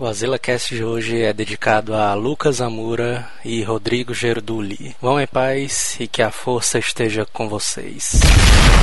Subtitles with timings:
[0.00, 4.92] O AzilaCast de hoje é dedicado a Lucas Amura e Rodrigo Gerduli.
[5.00, 8.20] Vão em paz e que a força esteja com vocês.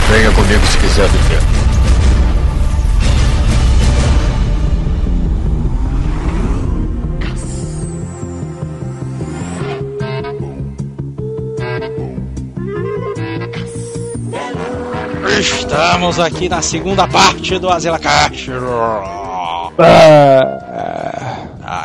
[0.09, 1.41] Venha comigo se quiser viver.
[15.41, 18.49] Estamos aqui na segunda parte do AzilaCast.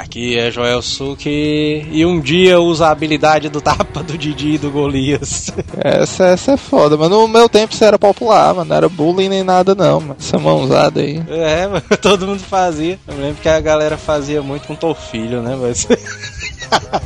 [0.06, 4.58] Aqui é Joel Suki e um dia usa a habilidade do tapa do Didi e
[4.58, 5.52] do Golias.
[5.76, 8.68] Essa, essa é foda, mas no meu tempo isso era popular, mano.
[8.68, 10.16] Não era bullying nem nada, não, mano.
[10.18, 11.22] Essa mãozada aí.
[11.28, 12.98] É, mano, todo mundo fazia.
[13.06, 15.58] Eu lembro que a galera fazia muito com Tofilho, né?
[15.60, 15.86] Mas...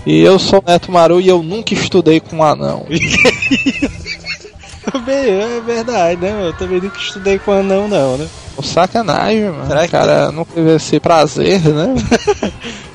[0.06, 2.86] E eu sou Neto Maru e eu nunca estudei com um anão.
[5.04, 6.46] Bem, é verdade, né?
[6.48, 8.26] Eu também nunca estudei com anão, não, né?
[8.62, 9.66] Sacanagem, mano.
[9.66, 11.94] Será o que- cara não teve esse prazer, né?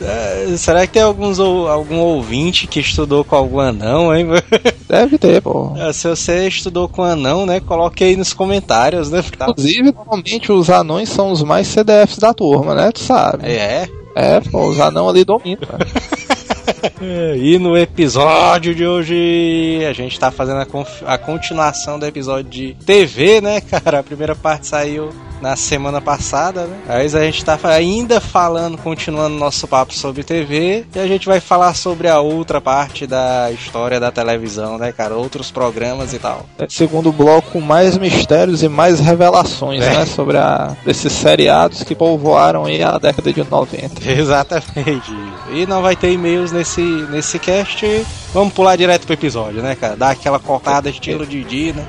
[0.08, 4.28] É, será que tem alguns, algum ouvinte que estudou com algum anão, hein?
[4.88, 5.74] Deve ter, pô.
[5.78, 7.60] É, Se você estudou com anão, né?
[7.60, 9.24] Coloque aí nos comentários, né?
[9.50, 12.92] Inclusive, normalmente os anões são os mais CDFs da turma, né?
[12.92, 13.48] Tu sabe.
[13.48, 13.88] É.
[14.16, 15.62] É, pô, os anão ali dominam.
[17.38, 22.74] E no episódio de hoje a gente tá fazendo a, a continuação do episódio de
[22.86, 24.00] TV, né, cara?
[24.00, 26.78] A primeira parte saiu na semana passada, né?
[26.88, 31.40] Mas a gente tá ainda falando, continuando nosso papo sobre TV e a gente vai
[31.40, 35.16] falar sobre a outra parte da história da televisão, né, cara?
[35.16, 36.46] Outros programas e tal.
[36.58, 39.90] É, Segundo bloco, mais mistérios e mais revelações, É.
[40.00, 40.06] né?
[40.06, 44.10] Sobre a, esses seriados que povoaram aí a década de 90.
[44.10, 45.12] Exatamente.
[45.52, 47.86] E não vai ter e-mails nesse, nesse cast.
[48.34, 49.96] Vamos pular direto pro episódio, né, cara?
[49.96, 51.86] Dar aquela cortada estilo Didi, né?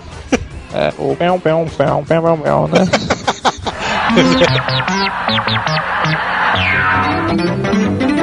[0.74, 2.80] É, o pão, pão, pão, pão, pão, pão, né?
[4.16, 4.40] Thank
[8.10, 8.15] you.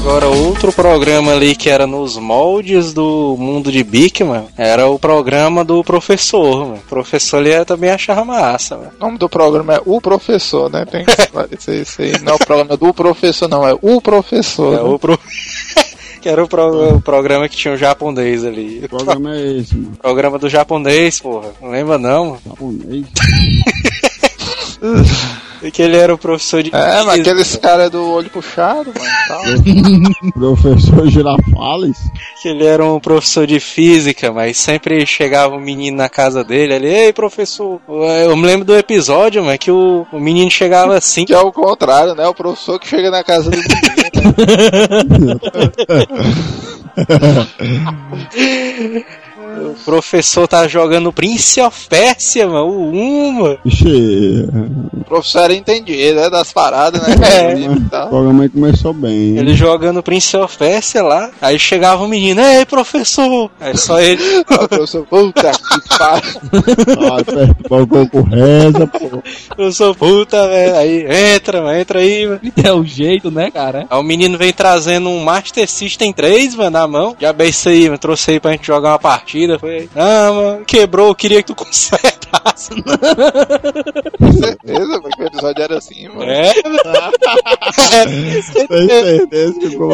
[0.00, 5.62] Agora, outro programa ali que era nos moldes do mundo de Bigman era o programa
[5.64, 6.76] do professor, mano.
[6.84, 8.90] O professor ali eu também achava massa, mano.
[8.98, 10.84] O nome do programa é O Professor, né?
[10.86, 12.12] Tem que esclarecer isso aí.
[12.22, 13.66] Não é o programa do professor, não.
[13.68, 14.72] É O Professor.
[14.72, 14.82] É né?
[14.82, 15.18] o pro...
[16.20, 18.80] que era o, pro- o programa que tinha o japonês ali.
[18.80, 19.92] Que programa é esse, mano?
[20.00, 21.50] Programa do japonês, porra.
[21.60, 22.26] Não lembra não?
[22.26, 22.40] mano?
[22.46, 23.06] Japonês?
[25.62, 29.10] E que ele era o professor de É, mas aqueles caras do olho puxado, mano.
[29.28, 29.42] Tal.
[30.32, 31.98] Professor Girafales?
[32.40, 36.72] que ele era um professor de física, mas sempre chegava um menino na casa dele,
[36.74, 37.78] ele, ei professor,
[38.24, 41.52] eu me lembro do episódio, mas que o, o menino chegava assim, Que é o
[41.52, 42.26] contrário, né?
[42.26, 45.40] O professor que chega na casa do menino.
[49.58, 53.58] o professor tá jogando Prince of Persia, mano, o 1, mano.
[53.64, 54.48] Ixi,
[55.00, 56.30] O professor era entendido, né?
[56.30, 57.14] Das paradas, né?
[57.30, 58.04] É.
[58.04, 59.36] O programa começou bem.
[59.38, 64.22] Ele jogando Prince of Persia lá, aí chegava o menino, ei professor, aí só ele,
[64.40, 66.40] O professor, puta que pariu.
[67.10, 69.22] Ah, aperta o pouco reza, pô.
[69.58, 72.40] eu sou puta, velho, aí entra, mano, entra aí, mano.
[72.62, 73.86] É o jeito, né, cara?
[73.88, 77.16] Aí o menino vem trazendo um Master System 3, mano, na mão.
[77.18, 77.98] Já bem isso aí, mano.
[77.98, 79.39] Trouxe aí pra gente jogar uma partida.
[79.58, 82.70] Foi, ah, mano, quebrou, eu queria que tu consertasse.
[84.18, 86.30] Com certeza, porque o episódio era assim, mano.
[86.30, 86.52] É,
[88.68, 89.88] Tem certeza que ficou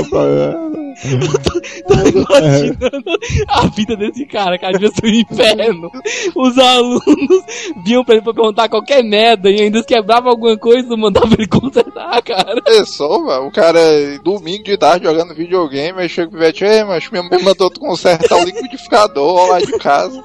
[1.05, 1.57] no programa.
[1.87, 3.19] Tô imaginando
[3.49, 5.91] a vida desse cara, cara, devia ser um inferno.
[6.34, 7.45] Os alunos
[7.84, 12.23] vinham pra ele pra perguntar qualquer merda e ainda quebrava alguma coisa, mandava ele consertar,
[12.23, 12.62] cara.
[12.62, 13.81] Pensou, mano, o cara
[14.23, 17.81] domingo de tarde jogando videogame, aí chega pro Ivete, ei, mas minha mãe mandou tu
[17.81, 20.23] consertar o liquidificador lá de casa.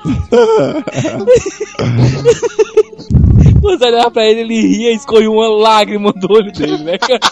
[3.61, 7.19] Você olhava pra ele, ele ria e escorria uma lágrima do olho dele, né, cara?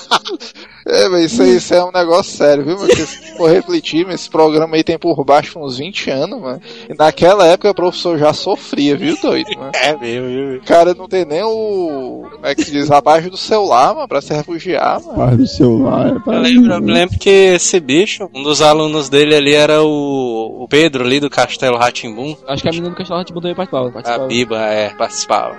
[0.85, 2.75] É, mas isso aí isso é um negócio sério, viu?
[2.77, 6.61] Porque se for refletir, mas esse programa aí tem por baixo uns 20 anos, mano.
[6.89, 9.71] E naquela época o professor já sofria, viu, doido, mano?
[9.75, 10.57] é meu, viu?
[10.57, 12.27] O cara não tem nem o.
[12.31, 12.89] Como é que se diz?
[12.91, 15.17] Abaixo do celular, mano, pra se refugiar, mano.
[15.17, 16.15] Faz do celular.
[16.15, 19.83] É pra Eu lembro, eu lembro que esse bicho, um dos alunos dele ali era
[19.83, 22.35] o, o Pedro ali do Castelo Ratimbum.
[22.47, 23.89] Acho que a menina do Castelo Ratimbu também participava.
[23.89, 24.27] A participava.
[24.27, 25.55] Biba, é, participava.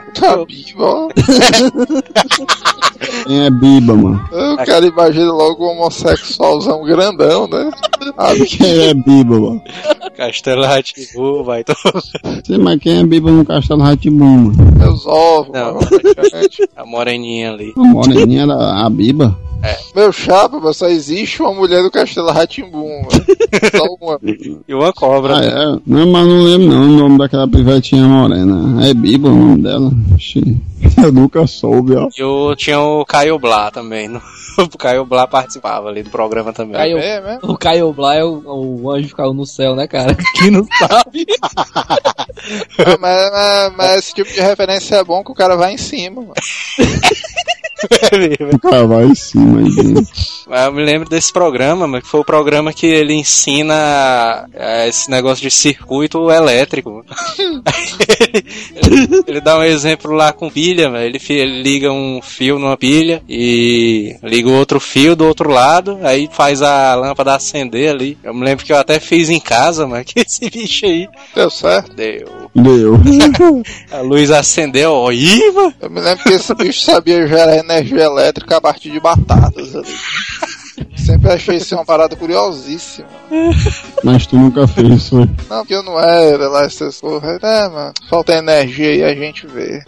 [0.78, 1.08] Ó.
[3.26, 4.28] Quem é Biba, mano?
[4.31, 7.59] O cara imagina logo um homossexualzão grandão, né?
[8.16, 9.62] Ah, Quem é Biba, mano?
[10.16, 11.76] Castelo Ratimbum, vai todo.
[12.44, 14.72] Sei, mas quem é Biba no Castelo Ratimbu, mano?
[14.76, 15.74] meus ovos, Não.
[15.74, 15.88] mano.
[16.76, 17.72] A moreninha ali.
[17.76, 19.38] A moreninha era a Biba.
[19.94, 23.02] Meu chapa, mas só existe uma mulher do Castelo Ratimbum,
[23.76, 24.18] Só uma.
[24.66, 25.38] E uma cobra.
[25.38, 25.80] Ah, é?
[25.86, 28.86] Não, mas não lembro não o nome daquela pivetinha morena.
[28.88, 29.90] É Biba o nome dela.
[30.16, 30.56] Ixi,
[31.02, 32.08] Eu nunca soube, ó.
[32.16, 34.08] E o, tinha o Caio Blá também.
[34.08, 34.22] no-
[34.58, 36.74] O Caio Blá participava ali do programa também.
[36.76, 37.52] Caio- É mesmo?
[37.52, 38.42] O Caio Blá é o,
[38.82, 40.14] o anjo que caiu no céu, né, cara?
[40.36, 41.26] Quem não sabe.
[42.78, 45.78] Ah, mas, mas- mas esse tipo de referência é bom que o cara vai em
[45.78, 46.34] cima, mano.
[48.60, 50.06] Cara vai em cima aí dentro.
[50.48, 54.88] Mas Eu me lembro desse programa, mas que foi o programa que ele ensina é,
[54.88, 57.04] esse negócio de circuito elétrico.
[58.76, 63.22] ele, ele dá um exemplo lá com pilha, ele, ele liga um fio numa pilha
[63.28, 68.18] e liga o outro fio do outro lado, aí faz a lâmpada acender ali.
[68.22, 71.50] Eu me lembro que eu até fiz em casa, mas que esse bicho aí Deu
[71.50, 71.94] certo.
[71.94, 72.39] deu.
[72.55, 72.99] Deu.
[73.93, 75.75] A luz acendeu, ó, mano.
[75.81, 79.87] Eu me lembro que esse bicho sabia gerar energia elétrica a partir de batatas ali.
[80.96, 83.08] Sempre achei isso uma parada curiosíssima.
[84.04, 85.28] Mas tu nunca fez, foi.
[85.48, 87.38] Não, porque eu não era lá essas coisas.
[87.42, 89.82] É, mano, falta energia e a gente vê.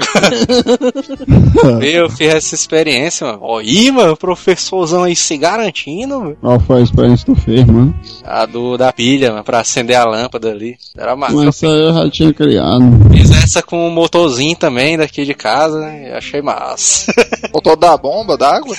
[1.82, 3.38] Eu fiz essa experiência, mano.
[3.42, 6.36] Ó, ih, mano, o professorzão aí se garantindo, mano.
[6.40, 7.94] Qual foi a experiência que tu fez, mano?
[8.24, 10.76] A do da pilha, mano, pra acender a lâmpada ali.
[10.96, 11.34] Era massa.
[11.34, 12.84] Mas isso aí eu já tinha criado.
[13.10, 16.10] Fiz essa com o motorzinho também daqui de casa, né?
[16.10, 17.12] e Achei massa.
[17.52, 18.74] Motor da bomba, d'água?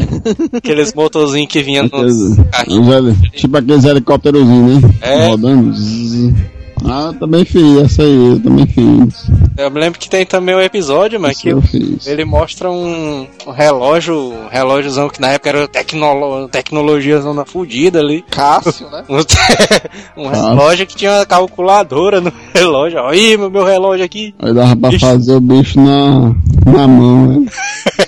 [0.54, 3.16] Aqueles motorzinhos que Aqueles, nos carrinhos.
[3.32, 4.90] tipo aqueles helicópterozinhos, né?
[5.02, 5.26] É.
[5.28, 5.72] Rodando.
[6.82, 9.30] Ah, também fiz, essa aí, eu também fiz.
[9.58, 11.62] Eu me lembro que tem também um episódio, mano, Isso que eu
[12.06, 18.00] ele mostra um, um relógio, um relógiozão que na época era tecnolo, tecnologia zona fudida
[18.00, 18.24] ali.
[18.30, 19.04] Cássio, né?
[20.16, 22.98] Um, relógio que tinha uma calculadora no relógio.
[23.00, 24.34] Ó, ih, meu, meu relógio aqui.
[24.38, 25.00] Aí dava pra Ixi.
[25.00, 26.34] fazer o bicho na,
[26.66, 27.46] na mão, né?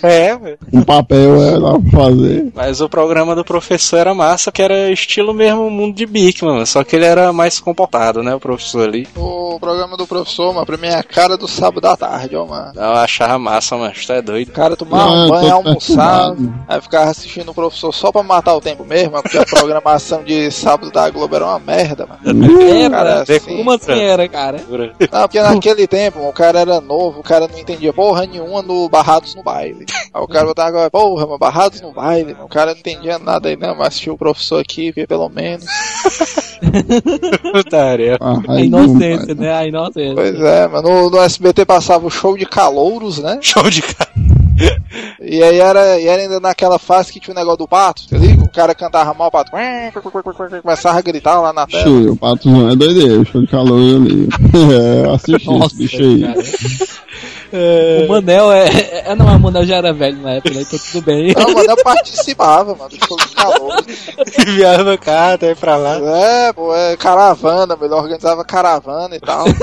[0.03, 0.59] É, velho.
[0.73, 2.51] Um papel é, dava pra fazer.
[2.57, 6.67] Mas o programa do professor era massa, que era estilo mesmo mundo de Bic, mano.
[6.67, 8.35] Só que ele era mais comportado, né?
[8.35, 9.07] O professor ali.
[9.17, 12.45] O programa do professor, mano, pra mim é a cara do sábado à tarde, ó,
[12.45, 12.73] mano.
[12.75, 13.93] Eu achava massa, mano.
[13.95, 14.49] Tu é doido.
[14.49, 16.65] O cara tomar Não, um banho, almoçar, perturbado.
[16.67, 20.51] aí ficava assistindo o professor só pra matar o tempo mesmo, porque a programação de
[20.51, 22.61] sábado da Globo era uma merda, mano.
[22.61, 23.23] É, Cara, cara.
[23.23, 24.59] assim, Como assim era, cara?
[24.69, 28.89] Não, porque naquele tempo o cara era novo, o cara não entendia porra nenhuma no
[28.89, 29.87] Barrados no Baile.
[30.13, 32.45] Aí o cara botava agora, porra, mano, Barrados no Baile, mano.
[32.45, 35.65] o cara não entendia nada aí, não, mas assistiu o professor aqui, vê pelo menos.
[37.53, 38.17] Putaria.
[38.21, 39.53] Ah, A inocência, não, né?
[39.53, 40.15] A inocência.
[40.15, 43.39] Pois é, mano, no, no SBT passava o show de calouros, né?
[43.43, 44.11] Show de cara.
[45.21, 48.17] E aí era, e era ainda naquela fase que tinha o negócio do pato, você
[48.17, 48.43] liga?
[48.45, 49.51] O cara cantava mal, o pato
[50.63, 51.83] começava a gritar lá na tela.
[51.83, 54.29] Ixi, o patozão é doideiro, show de calor eu li.
[55.07, 56.21] É, assisti esse bicho aí.
[56.23, 56.43] cara.
[57.53, 59.15] O Manel é, é.
[59.15, 60.63] Não, o Manel já era velho na época, né?
[60.63, 61.35] Então tudo bem.
[61.37, 63.87] Não, mano, eu participava, mano, do show de calouros.
[64.39, 65.99] Enviava carta aí pra lá.
[65.99, 69.45] É, pô, é caravana, ele organizava caravana e tal.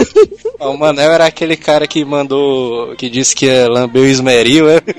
[0.59, 2.93] O Manel era aquele cara que mandou.
[2.97, 4.75] que disse que ia lamber o esmeril, é?
[4.75, 4.93] Outro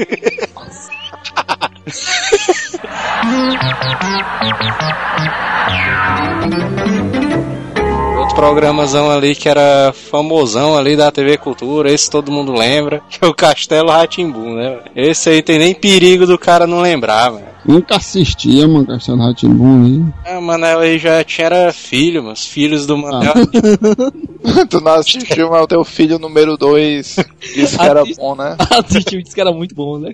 [8.33, 13.29] programazão ali que era famosão ali da TV Cultura, esse todo mundo lembra, que é
[13.29, 14.79] o Castelo Ratimbu, né?
[14.95, 17.51] Esse aí tem nem perigo do cara não lembrar, velho.
[17.65, 20.33] Nunca assistia, mano, Castelo Ratimbun aí.
[20.33, 23.35] É, o Manel aí já tinha era filho, mas filhos do Manel.
[24.71, 27.17] tu não assistiu, mas o teu filho número 2
[27.55, 28.57] disse que era bom, né?
[28.71, 30.11] Assistiu e disse que era muito bom, né?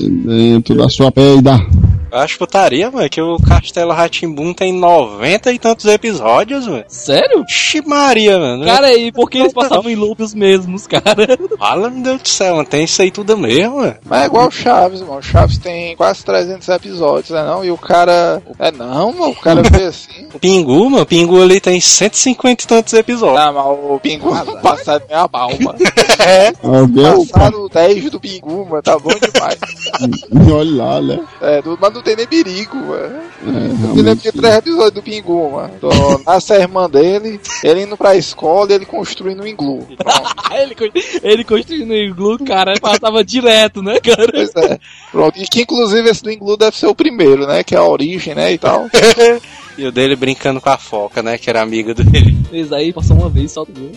[0.00, 1.58] Dentro da sua peida.
[2.16, 6.82] Eu acho putaria, mano, que o Castelo Ratimbum tem 90 e tantos episódios, mano.
[6.88, 7.40] Sério?
[7.40, 8.64] Oxi Maria, mano.
[8.64, 11.04] Cara, e por que eles passavam em loop os mesmos, cara?
[11.58, 12.66] Fala, meu Deus do céu, mano.
[12.66, 13.96] Tem isso aí tudo mesmo, mano.
[14.02, 15.18] Mas é igual o Chaves, mano.
[15.18, 17.62] O Chaves tem quase 300 episódios, né não?
[17.62, 18.42] E o cara...
[18.58, 20.26] É não, mano, o cara vê assim...
[20.32, 23.38] O Pingu, mano, o Pingu ali tem 150 e tantos episódios.
[23.40, 24.30] Ah, mas o Pingu
[24.62, 25.74] passado é a balma.
[26.62, 29.58] Alguém é o Passado 10 do Pingu, mano, tá bom demais.
[30.50, 31.20] Olha lá, né?
[31.42, 33.16] É, do- mas não tem nem perigo, mano.
[33.42, 35.72] É, Eu lembro de três episódios do Pingu, mano.
[35.76, 35.90] Então,
[36.24, 39.86] nasce a irmã dele, ele indo pra escola e ele construindo um iglu.
[40.56, 40.74] Ele,
[41.22, 44.32] ele construindo o iglu, cara, passava direto, né, cara?
[44.32, 44.78] Pois é.
[45.10, 45.38] Pronto.
[45.38, 47.62] E que inclusive esse do iglu deve ser o primeiro, né?
[47.62, 48.52] Que é a origem, né?
[48.52, 48.86] E tal.
[49.78, 51.36] E o dele brincando com a foca, né?
[51.36, 52.34] Que era amiga dele.
[52.48, 53.90] Fez aí, passou uma vez, solta o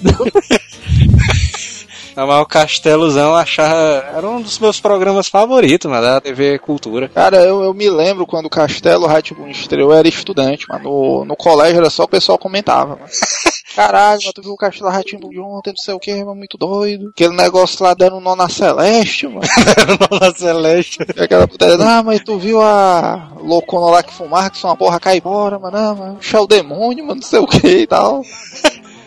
[2.15, 4.05] Mas o Castelozão achava.
[4.15, 7.09] Era um dos meus programas favoritos, mano, da TV Cultura.
[7.09, 11.25] Cara, eu, eu me lembro quando o Castelo Ratibum estreou, eu era estudante, mas no,
[11.25, 13.09] no colégio era só o pessoal comentava, mano.
[13.75, 16.57] Caralho, mas tu viu o Castelo Ratimbu de ontem, não sei o que, mano, muito
[16.57, 17.09] doido.
[17.09, 19.41] Aquele negócio lá dando nó na Celeste, mano.
[20.11, 20.99] Nossa Celeste.
[21.15, 24.75] E aquela putaria, ah, mas tu viu a loucona lá que fumar, que só uma
[24.75, 28.23] porra cai embora, mano, ah, mano, o demônio, mano, não sei o que e tal.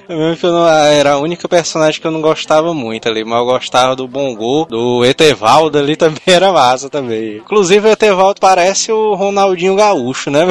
[0.09, 3.39] Mesmo que eu não, era a única personagem que eu não gostava muito ali, mas
[3.39, 7.37] eu gostava do Bongo, do Etevaldo ali também era massa também.
[7.37, 10.47] Inclusive o Etevaldo parece o Ronaldinho Gaúcho, né?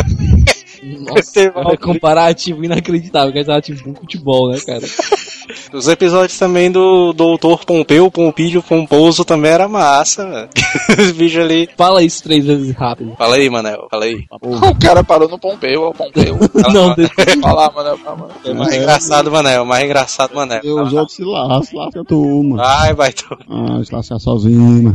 [0.83, 4.81] Nossa, é comparativo inacreditável, que é comparativo com futebol, né, cara?
[5.73, 10.49] Os episódios também do Doutor Pompeu, Pompídio, Pomposo também era massa, velho.
[10.99, 11.69] Os bichos ali.
[11.77, 13.15] Fala isso três vezes rápido.
[13.17, 14.25] Fala aí, Manel, fala aí.
[14.31, 16.37] O cara parou no Pompeu, ó, Pompeu.
[16.73, 18.31] Não, deixa Fala mano, fala, mano.
[18.45, 20.61] É mais engraçado, Manel, mais engraçado, Manel.
[20.63, 22.57] E os outros se lascam, se lasca tu, mano.
[22.57, 23.37] Vai, vai, tu.
[23.49, 24.93] Ah, se lascar sozinho, mano.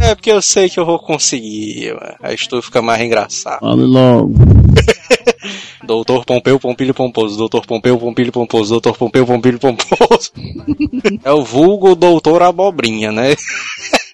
[0.00, 2.14] É porque eu sei que eu vou conseguir, mano.
[2.22, 3.60] Aí tu fica mais engraçado.
[3.60, 4.32] Fale logo.
[5.82, 7.36] Doutor Pompeu, Pompilho, Pomposo.
[7.36, 8.70] Doutor Pompeu, Pompilho, Pomposo.
[8.70, 10.32] Doutor Pompeu, Pompilho, Pomposo.
[11.24, 13.34] é o vulgo Doutor Abobrinha, né?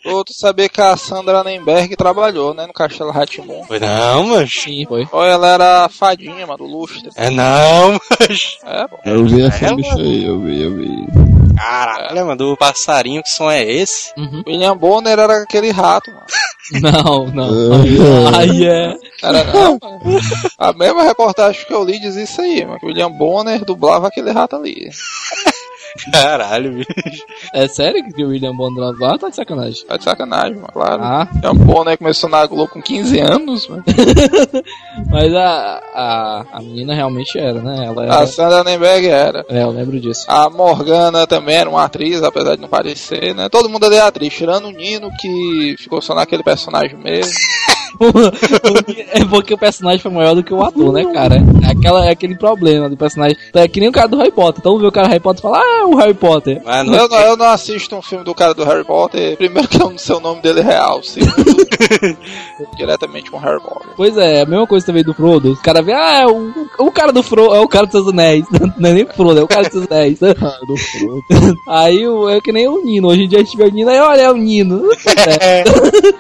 [0.05, 3.65] Ô, tu sabia que a Sandra Nemberg trabalhou, né, no Castelo Ratimon.
[3.65, 4.53] Foi não, mas.
[4.53, 5.09] Sim, foi.
[5.11, 7.11] Ou ela era a fadinha, mano, do lustre.
[7.17, 8.59] É não, mas.
[8.65, 8.99] É, pô.
[9.05, 9.77] Eu vi essa Ela?
[9.77, 11.36] bicha aí, eu vi, eu vi.
[11.57, 14.13] Caralho, mano, do passarinho, que som é esse?
[14.17, 14.43] Uhum.
[14.47, 16.27] William Bonner era aquele rato, mano.
[16.83, 17.75] Não, não.
[17.75, 18.37] É.
[18.41, 18.97] Aí é.
[19.23, 19.79] Era não.
[20.59, 22.81] A mesma reportagem que eu li diz isso aí, mano.
[22.81, 24.91] Que o William Bonner dublava aquele rato ali.
[26.13, 27.25] Caralho, bicho.
[27.53, 29.85] É sério que o William Bond lá tá de sacanagem?
[29.87, 31.03] Tá de sacanagem, mano, claro.
[31.03, 33.85] Ah, William Bonner começou na Globo com 15 anos, mano.
[35.11, 37.87] mas a, a, a menina realmente era, né?
[37.87, 38.27] Ela A era.
[38.27, 39.45] Sandra Nemberg era.
[39.49, 40.25] É, eu lembro disso.
[40.29, 43.49] A Morgana também era uma atriz, apesar de não parecer, né?
[43.49, 47.33] Todo mundo ali é atriz, tirando o Nino, que ficou só naquele personagem mesmo.
[49.13, 51.37] é porque o personagem foi maior do que o ator, né, cara?
[51.37, 53.37] É, aquela, é aquele problema do personagem.
[53.49, 54.61] Então é que nem o cara do Harry Potter.
[54.61, 56.61] Então vê o cara do Harry Potter e fala, ah, é o Harry Potter.
[56.65, 59.69] Mas não, Eu não, eu não assisto um filme do cara do Harry Potter, primeiro
[59.69, 61.35] que eu não sei o nome dele real, segundo,
[62.77, 63.89] diretamente com Harry Potter.
[63.97, 65.53] Pois é, a mesma coisa também do Frodo.
[65.53, 68.09] Os caras vê, ah, é o, o cara do Frodo, é o cara dos seus
[68.09, 68.45] anéis.
[68.79, 70.19] Não é nem o Frodo, é o cara dos seus anéis.
[70.47, 71.57] Ah, do fruto.
[71.69, 73.09] Aí é que nem o Nino.
[73.09, 74.91] Hoje em dia a gente vê o Nino, aí olha, é o Nino.
[75.41, 75.65] É,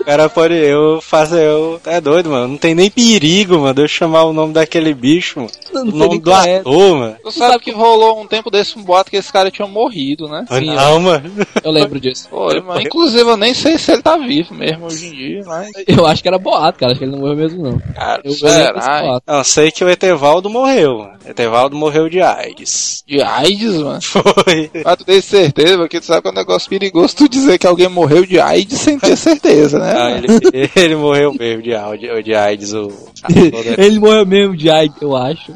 [0.00, 0.54] o cara pode.
[0.54, 1.34] Eu faço.
[1.34, 2.48] Eu, é doido, mano.
[2.48, 5.50] Não tem nem perigo, mano, de eu chamar o nome daquele bicho, mano.
[5.72, 6.58] Não O nome do qual é.
[6.58, 7.16] ator, mano.
[7.22, 10.44] Tu sabe que rolou um tempo desse um boato que esse cara tinha morrido, né?
[10.48, 11.30] Ah, Sim, não, mano.
[11.62, 12.28] Eu lembro disso.
[12.28, 15.70] Foi, mas inclusive eu nem sei se ele tá vivo mesmo hoje em dia, mas.
[15.86, 16.92] Eu acho que era boato, cara.
[16.92, 17.78] Acho que ele não morreu mesmo, não.
[17.94, 19.02] Cara, Eu, será?
[19.02, 19.22] boato.
[19.26, 21.16] Não, sei que o Etevaldo morreu, mano.
[21.26, 23.02] Etevaldo morreu de AIDS.
[23.06, 24.00] De AIDS, mano.
[24.02, 24.70] Foi.
[24.84, 27.66] Mas tu tem certeza, porque tu sabe que é um negócio perigoso tu dizer que
[27.66, 29.94] alguém morreu de AIDS sem ter certeza, né?
[29.96, 33.74] Ah, ele, ele morreu mesmo de, AIDS- de AIDS, o né?
[33.78, 35.52] Ele morreu mesmo de AIDS, eu acho.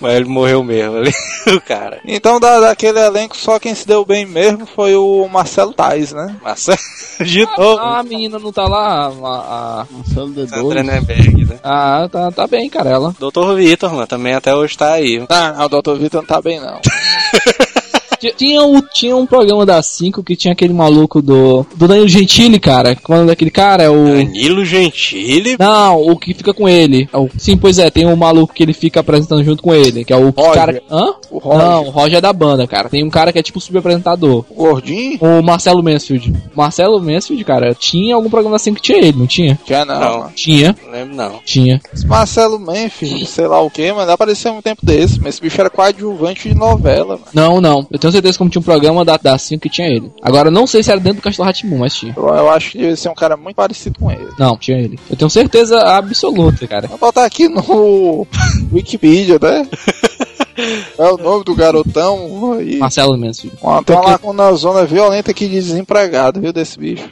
[0.00, 1.12] Mas ele morreu mesmo ali,
[1.54, 2.00] o cara.
[2.06, 6.34] Então, da, daquele elenco, só quem se deu bem mesmo foi o Marcelo Tais, né?
[6.42, 6.74] Massa
[7.22, 7.78] de novo.
[7.78, 9.08] Ah, a menina não tá lá.
[9.08, 9.10] A,
[9.82, 10.48] a- Marcelo D2.
[10.48, 11.58] Sandra Nemberg, né?
[11.62, 12.88] ah, tá, tá bem, cara.
[12.90, 13.14] Ela.
[13.18, 15.22] Doutor Vitor, mano, também até hoje tá aí.
[15.28, 15.94] Ah, não, o Dr.
[15.98, 16.80] Vitor não tá bem, não.
[18.20, 21.64] Ti- Tinha, um, tinha um programa da 5 que tinha aquele maluco do.
[21.74, 22.94] Do Danilo Gentili, cara.
[22.96, 24.04] Quando daquele cara é o.
[24.04, 25.56] Danilo Gentili?
[25.58, 27.08] Não, o que fica com ele.
[27.12, 30.04] É o- Sim, pois é, tem um maluco que ele fica apresentando junto com ele,
[30.04, 30.54] que é o Roger.
[30.54, 30.82] cara.
[30.90, 31.14] Hã?
[31.30, 31.58] O Roger.
[31.66, 32.88] Não, o Roger é da banda, cara.
[32.88, 34.44] Tem um cara que é tipo subapresentador.
[34.50, 35.18] O gordinho?
[35.20, 36.32] O Marcelo Mansfield.
[36.54, 39.58] Marcelo Mansfield, cara, tinha algum programa assim que tinha ele, não tinha?
[39.66, 40.28] Já não, Não.
[40.34, 41.40] Tinha, Não lembro, não.
[41.44, 41.80] tinha.
[41.92, 45.60] Esse Marcelo Memphis, sei lá o que, mano, apareceu um tempo desse, mas esse bicho
[45.60, 47.22] era coadjuvante de novela, mano.
[47.32, 47.86] Não, não.
[47.90, 50.10] Eu tenho certeza que como tinha um programa da, da 5 que tinha ele.
[50.22, 52.14] Agora, não sei se era dentro do Castelo Ratimun, mas tinha.
[52.16, 54.28] Eu, eu acho que deve ser um cara muito parecido com ele.
[54.38, 54.98] Não, tinha ele.
[55.08, 56.88] Eu tenho certeza absoluta, cara.
[56.88, 58.26] Vou botar aqui no
[58.72, 59.66] Wikipedia, né?
[60.98, 62.78] É o nome do garotão aí.
[62.78, 63.18] Marcelo.
[63.62, 67.08] Ó, Tem uma lacuna zona violenta aqui de desempregado, viu, desse bicho.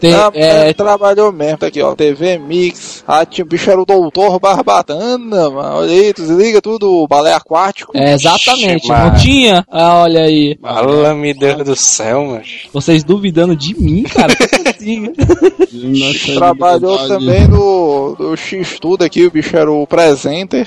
[0.00, 1.94] Tem, Ah, é, é, trabalhou mesmo, tá aqui, ó.
[1.94, 3.04] TV Mix.
[3.06, 5.76] Ah, tinha, o bicho era o doutor Barbatana, mano.
[5.78, 7.92] Olha aí, tu desliga tudo, balé aquático.
[7.94, 8.84] é, exatamente.
[8.84, 9.64] Ixi, Não tinha?
[9.70, 10.58] Ah, olha aí.
[10.60, 12.62] Fala, me Deus do céu, mas.
[12.72, 14.32] Vocês duvidando de mim, cara?
[14.74, 15.12] Assim?
[16.34, 20.66] Trabalhou também no, no X-Tudo aqui, o bicho era o presenter.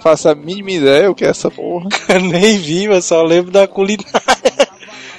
[0.00, 1.88] Faço a mínima ideia o que é essa porra.
[2.30, 4.37] Nem vi, mas só lembro da culinária.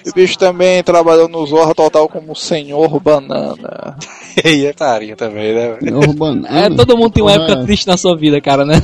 [0.07, 3.97] O bicho também trabalhou no Zorra Total como Senhor Banana.
[4.45, 5.75] E é tarinha também, né?
[5.81, 5.95] velho?
[5.95, 6.47] É urbano.
[6.47, 8.75] É, todo mundo tem uma época triste na sua vida, cara, né?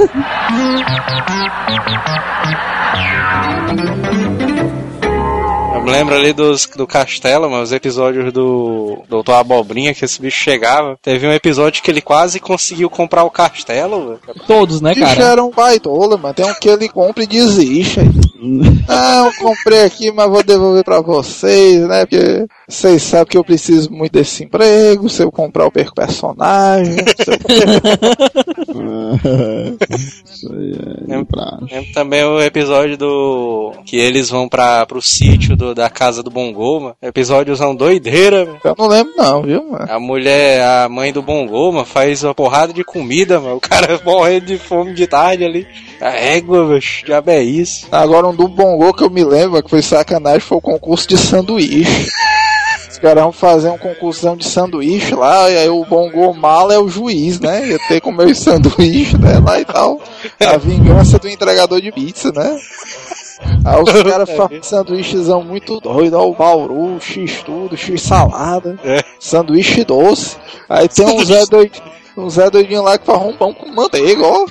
[5.86, 10.38] me lembro ali dos, do Castelo, mas os episódios do Doutor Abobrinha, que esse bicho
[10.38, 10.98] chegava.
[11.00, 14.20] Teve um episódio que ele quase conseguiu comprar o castelo, velho.
[14.48, 15.32] Todos, né, Bicho cara?
[15.34, 16.34] era um baitola, mano.
[16.34, 18.00] Tem um que ele compra e desiste.
[18.38, 22.06] Não, comprei aqui, mas vou devolver pra vocês, né?
[22.06, 25.08] Porque vocês sabem que eu preciso muito desse emprego.
[25.10, 26.96] Se eu comprar, eu perco personagem.
[28.68, 29.78] Eu-
[30.26, 31.14] Isso aí é.
[31.72, 33.72] Lembro também o episódio do.
[33.86, 36.96] que eles vão pra, pro sítio do- da casa do Bongoma.
[37.02, 38.60] Episódiozão doideira, velho.
[38.64, 39.86] Eu não lembro, não, viu, mano?
[39.90, 43.56] A mulher, a mãe do Bongoma, faz uma porrada de comida, mano.
[43.58, 45.66] O cara morrendo de fome de tarde ali.
[46.02, 46.82] A égua, velho.
[47.06, 47.88] Diabo é isso.
[47.92, 51.18] Agora um do Bongo que eu me lembro, que foi sacanagem, foi o concurso de
[51.18, 52.10] sanduíche.
[52.90, 56.80] Os caras vão fazer um concursão de sanduíche lá, e aí o Bongo Mala é
[56.80, 57.68] o juiz, né?
[57.68, 59.38] Ia ter comer os sanduíches, né?
[59.46, 60.00] Lá e tal.
[60.40, 62.58] A vingança do entregador de pizza, né?
[63.66, 69.04] Aí os caras fazem sanduíchezão muito doido, ó, o bauru, x tudo, x salada, É.
[69.20, 70.38] sanduíche doce.
[70.70, 71.84] Aí tem um Zé doidinho,
[72.18, 74.46] um Zé doidinho lá que faz um pão com manteiga, ó.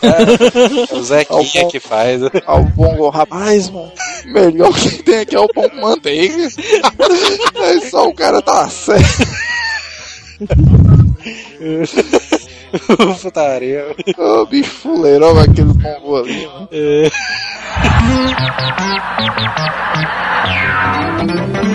[0.93, 2.23] O Zequinha que faz.
[2.23, 3.91] Aí o bongo, rapaz, mano,
[4.27, 6.49] o melhor que tem aqui é o pão com manteiga.
[7.57, 9.27] Aí só o cara tá certo.
[13.23, 13.95] Putaria.
[14.19, 16.47] Ô, bicho fuleiro, ó, aquele bongo ali.
[16.47, 16.69] mano.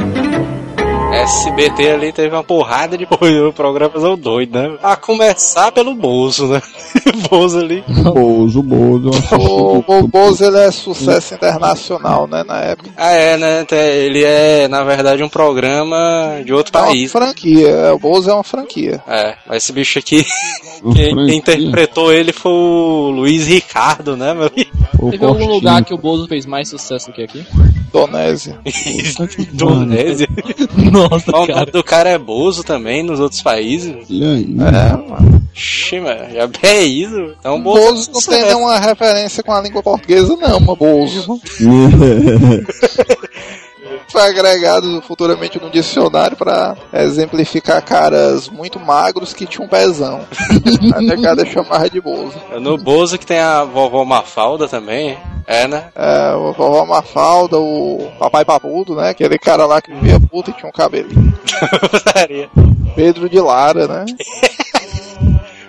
[1.12, 3.06] SBT ali teve uma porrada de
[3.56, 4.78] programas ao doido, né?
[4.82, 6.62] A começar pelo Bozo, né?
[7.30, 7.84] Bozo ali.
[7.88, 9.10] Bozo, Bozo.
[9.10, 12.90] assisti O, Bozo, ele é sucesso internacional, né, na época.
[12.96, 13.66] Ah, é, né?
[13.72, 17.12] Ele é, na verdade, um programa de outro É uma país.
[17.12, 19.02] franquia, é, o Bozo é uma franquia.
[19.08, 20.26] É, mas esse bicho aqui,
[20.84, 24.50] Uma quem, interpretou ele foi o Luiz Ricardo, né, meu?
[24.50, 27.46] Teve algum lugar que o Bozo fez mais sucesso que aqui?
[27.94, 28.60] Indonésia.
[29.54, 30.28] Indonésia.
[30.92, 31.66] Nossa, O nome cara.
[31.72, 33.96] do cara é Bozo também nos outros países.
[34.10, 34.44] E aí?
[34.44, 35.40] É, mano.
[35.54, 37.36] Ixi, mano, já é isso.
[37.40, 40.76] Então, O Bozo, Bozo não tem nenhuma referência com a língua portuguesa, não, mano.
[40.76, 41.42] Bozo.
[44.20, 50.28] Foi agregado futuramente no dicionário pra exemplificar caras muito magros que tinham um pezão.
[50.94, 52.34] A negada chamava de Bozo.
[52.60, 55.18] No Bozo que tem a vovó Mafalda também.
[55.48, 55.86] É, né?
[55.96, 59.12] É, o vovó Mafalda, o papai papudo, né?
[59.12, 61.34] Aquele cara lá que vivia puta e tinha um cabelinho.
[62.98, 64.06] Pedro de Lara, né?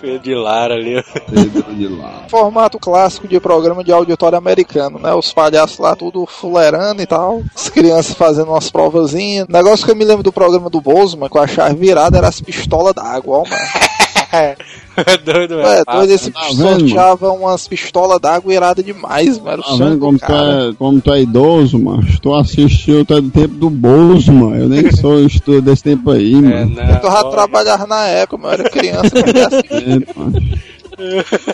[0.01, 0.99] Pedro de Lara ali.
[0.99, 1.03] ó.
[1.31, 2.25] Pedro de lá.
[2.29, 5.13] Formato clássico de programa de auditório americano, né?
[5.15, 7.43] Os palhaços lá tudo fulerando e tal.
[7.55, 9.47] As crianças fazendo umas provazinhas.
[9.49, 12.29] Negócio que eu me lembro do programa do Bozo, mano, com a chave virada era
[12.29, 14.57] as pistolas d'água, ó, mano.
[14.97, 15.67] É doido, velho.
[15.69, 19.51] É, doido, esse tá sorteava umas pistolas d'água irada demais, mano.
[19.53, 22.05] Era o Tá vendo do como tu, é, como tu é idoso, mano?
[22.21, 24.57] Tu assistiu, tu é do tempo do Bozo, mano.
[24.57, 26.75] Eu nem sou estudo desse tempo aí, É, mano.
[26.75, 26.83] não.
[26.85, 30.43] Eu já trabalhava na época, mano, eu era criança, mas já assim, É, mano.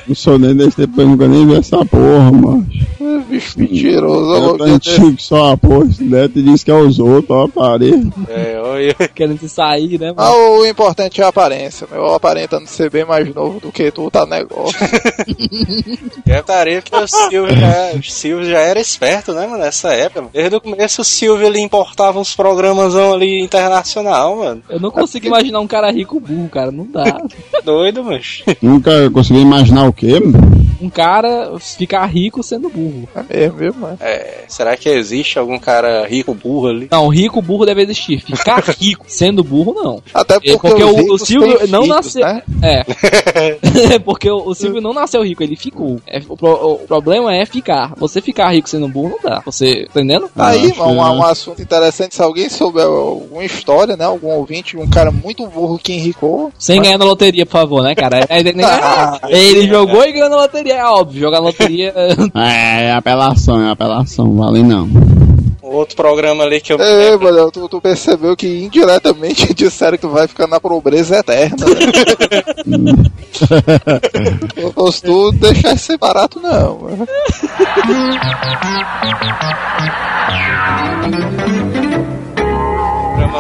[0.06, 2.66] Não sou nem desse tempo, eu nunca nem vi essa porra, mano.
[3.28, 4.34] bicho mentiroso.
[4.34, 7.48] É tão ver- antigo só a porra esse neto diz que é os outros, ó,
[7.48, 7.94] parei.
[8.28, 8.94] É, olha.
[9.14, 10.12] Querendo sair, né?
[10.16, 10.60] Ah, Mano?
[10.60, 12.06] o importante é a aparência, meu.
[12.14, 14.76] Aparentando ser bem mais novo do que tu, tá negócio.
[16.26, 20.20] É tarefa que o Silvio já, o Silvio já era esperto, né, mano, nessa época.
[20.22, 20.30] mano.
[20.32, 24.62] Desde o começo o Silvio ele importava uns programas ali internacional, mano.
[24.68, 26.70] Eu não consigo imaginar um cara rico burro, cara.
[26.70, 27.22] Não dá.
[27.64, 28.20] Doido, mano.
[28.60, 30.20] Nunca consegui imaginar o quê?
[30.80, 33.08] Um cara ficar rico sendo burro.
[33.28, 33.98] É mesmo, viu, mano?
[34.00, 36.88] É, será que existe algum cara rico burro ali?
[36.90, 38.20] Não, rico burro deve existir.
[38.20, 40.02] Ficar rico sendo burro, não.
[40.12, 42.42] Até porque, É porque os o- o Silvio têm não filhos, nasceu- Né?
[42.62, 42.84] É.
[43.94, 45.98] É porque o, o Silvio não nasceu rico, ele ficou.
[46.06, 47.94] É, o, pro- o problema é ficar.
[47.96, 49.40] Você ficar rico sendo burro não dá.
[49.44, 50.28] Você tá entendendo?
[50.34, 52.14] Tá aí, mano, um, um assunto interessante.
[52.14, 54.04] Se alguém souber alguma história, né?
[54.04, 56.52] Algum ouvinte de um cara muito burro que enricou.
[56.58, 58.20] Sem ganhar na loteria, por favor, né, cara?
[58.28, 61.20] É, é, é, Ah, ele jogou e ganhou na loteria, é óbvio.
[61.20, 61.94] Jogar loteria.
[62.34, 64.88] É, é apelação, é apelação, vale não.
[65.62, 66.78] Outro programa ali que eu.
[66.80, 71.56] É, mano, tu, tu percebeu que indiretamente disseram que vai ficar na pobreza eterna.
[72.66, 72.92] Né?
[74.62, 76.78] Não posso tu deixar isso ser barato, não.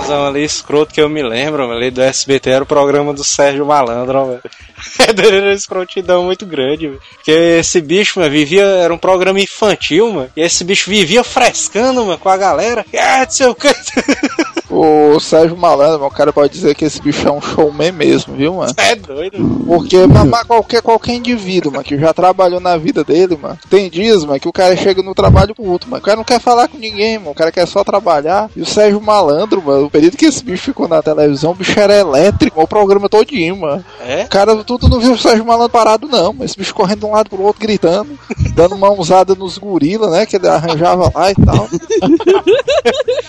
[0.06, 3.66] Programazão ali escroto que eu me lembro, ali do SBT era o programa do Sérgio
[3.66, 4.42] Malandro, velho.
[5.26, 7.00] Era uma escrotidão muito grande, velho.
[7.14, 8.62] Porque esse bicho, mano, vivia.
[8.62, 10.30] Era um programa infantil, mano.
[10.36, 12.84] E esse bicho vivia frescando, mano, com a galera.
[12.94, 13.46] Ah, não sei
[14.76, 15.06] o.
[15.16, 18.54] O Sérgio Malandro, o cara pode dizer que esse bicho é um showman mesmo, viu,
[18.54, 18.74] mano?
[18.76, 19.64] É doido.
[19.66, 24.24] Porque, mas qualquer, qualquer indivíduo, mano, que já trabalhou na vida dele, mano, tem dias,
[24.24, 26.02] mano, que o cara chega no trabalho puto, mano.
[26.02, 27.30] O cara não quer falar com ninguém, mano.
[27.30, 28.50] O cara quer só trabalhar.
[28.54, 31.78] E o Sérgio Malandro, mano, o período que esse bicho ficou na televisão, o bicho
[31.80, 33.82] era elétrico, o programa todinho, mano.
[34.06, 34.24] É?
[34.24, 37.06] O cara, tudo não viu o Sérgio Malandro parado, não, mas esse bicho correndo de
[37.06, 38.18] um lado pro outro, gritando,
[38.54, 41.68] dando mãozada nos gorila, né, que ele arranjava lá e tal.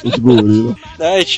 [0.03, 0.75] Os gorila.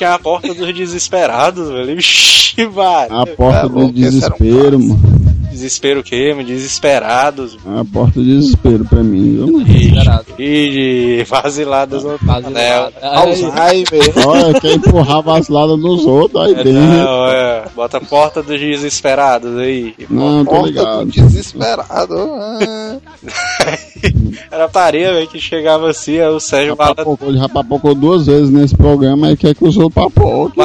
[0.00, 1.94] tinha a porta dos desesperados, velho.
[1.96, 3.06] Vixe, vai.
[3.10, 5.20] A porta É, do louco, esse era um desespero, mano.
[5.50, 6.46] Desespero o quê, mano?
[6.48, 7.58] Desesperados.
[7.66, 9.64] A porta do desespero pra mim, viu, mano?
[9.64, 10.26] Desesperado.
[10.38, 12.92] E de vaziladas no anel.
[13.02, 14.12] Aí, Alzheimer.
[14.26, 16.72] Olha, quer empurrar vacilada nos outros aí É, dentro.
[16.80, 17.64] não, é.
[17.76, 19.94] Bota a porta dos desesperados aí.
[20.08, 21.04] Não, tô Porta do ligado.
[21.06, 22.16] desesperado.
[24.50, 27.18] Era tarefa, velho, que chegava assim, aí o Sérgio Malandro.
[27.22, 30.64] Ele já papocou duas vezes nesse programa e quer que outros papoquem.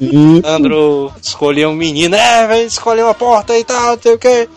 [0.00, 4.14] E- Malandro escolhia um menino, é, vai escolher uma porta aí e tal, não sei
[4.14, 4.48] o que.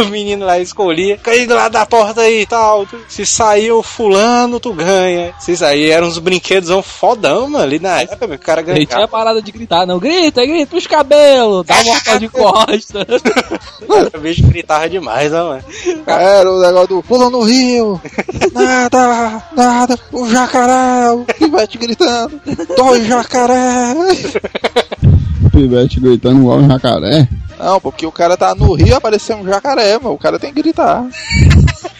[0.00, 2.86] o menino lá escolhia, cai do lado da porta aí e tal.
[3.08, 5.34] Se sair o fulano, tu ganha.
[5.38, 8.86] Se sair, eram uns brinquedos fodão, mano, ali na época, meu, o cara Aí tinha
[8.86, 9.08] ganhava.
[9.08, 9.98] parada de gritar, não.
[9.98, 13.06] Grita, grita, puxa o cabelo, dá um mortal de costa.
[14.14, 15.64] O bicho gritava demais, ó, mano.
[16.06, 17.73] Era o negócio do pula no rio,
[18.52, 22.40] nada, nada, o jacaré, o pivete gritando,
[22.76, 23.94] dois jacaré.
[25.52, 27.28] Pivete gritando igual um jacaré.
[27.58, 30.60] Não, porque o cara tá no rio apareceu um jacaré, mano, o cara tem que
[30.60, 31.04] gritar.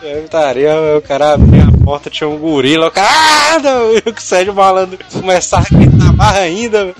[0.00, 3.98] Eu taria, o cara abria a porta, tinha um gorila, o cara, ah, não, e
[3.98, 6.94] o Sérgio Malandro começava a gritar mais ainda,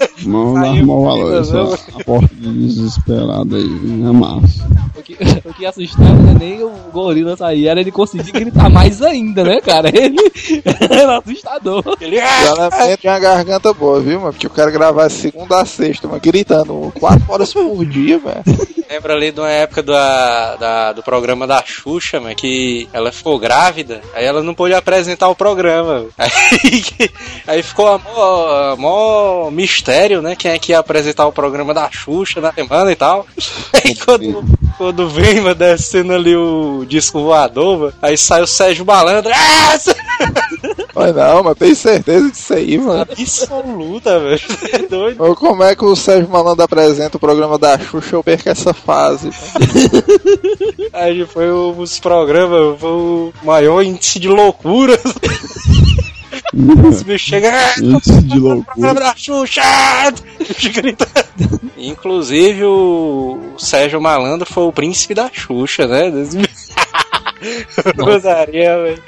[0.00, 1.32] eu- valor.
[1.34, 1.60] eu- Essa,
[2.00, 3.62] a porta do desesperado aí.
[3.64, 4.68] É massa.
[4.96, 8.68] O que, o que assustava não é nem o gorila sair, era ele conseguir gritar
[8.70, 9.88] mais ainda, né, cara?
[9.94, 10.16] Ele
[10.90, 11.82] era assustador.
[12.00, 14.32] Ele, ela tinha uma garganta boa, viu, mano?
[14.32, 18.42] Porque o cara gravava segunda a sexta, mano, gritando quatro horas por dia, velho.
[18.90, 23.38] Lembra ali de uma época da, da- do programa da Xuxa, mano, que ela ficou
[23.38, 26.04] grávida, aí ela não pôde apresentar o programa.
[26.18, 27.10] Aí,
[27.46, 29.89] aí ficou a mó, a mó mistério,
[30.22, 30.36] né?
[30.36, 33.26] Quem é que ia apresentar o programa da Xuxa na semana e tal.
[33.72, 34.44] Aí quando,
[34.78, 39.30] quando vem, mano, descendo ali o disco voador, mano, aí sai o Sérgio Malandro.
[39.34, 39.78] Ah,
[40.94, 43.00] Mas não, mas tem certeza disso aí, mano.
[43.02, 44.40] absoluta, velho.
[44.72, 45.22] É doido.
[45.24, 48.74] Ou como é que o Sérgio Malandro apresenta o programa da Xuxa, eu perco essa
[48.74, 49.30] fase.
[50.92, 54.98] Aí foi o- os programas, foi o maior índice de loucura.
[56.52, 57.50] Os bichos chegam.
[57.52, 57.74] "Ah,
[58.22, 58.94] de loucura.
[58.94, 59.62] da Xuxa!
[60.38, 60.70] Bicho.
[61.76, 66.10] Inclusive o Sérgio Malandro foi o príncipe da Xuxa, né?
[67.98, 69.02] Rosaria, velho.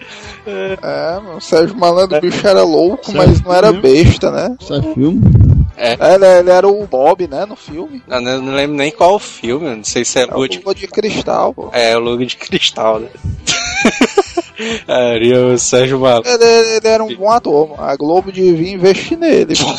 [0.46, 4.56] É, mano, o Sérgio Malandro, o bicho era louco, mas não era besta, né?
[4.60, 5.20] Isso é filme?
[5.76, 8.02] Ele, ele era o Bob, né, no filme.
[8.06, 10.58] Não, não lembro nem qual o filme, não sei se é É o Lua de...
[10.74, 11.70] De Cristal, pô.
[11.72, 13.08] É, o Lua de Cristal, né?
[14.88, 16.30] Aí o Sérgio Malandro.
[16.30, 16.44] Ele,
[16.76, 17.74] ele era um bom ator.
[17.78, 19.54] A Globo devia investir nele.
[19.62, 19.78] mano.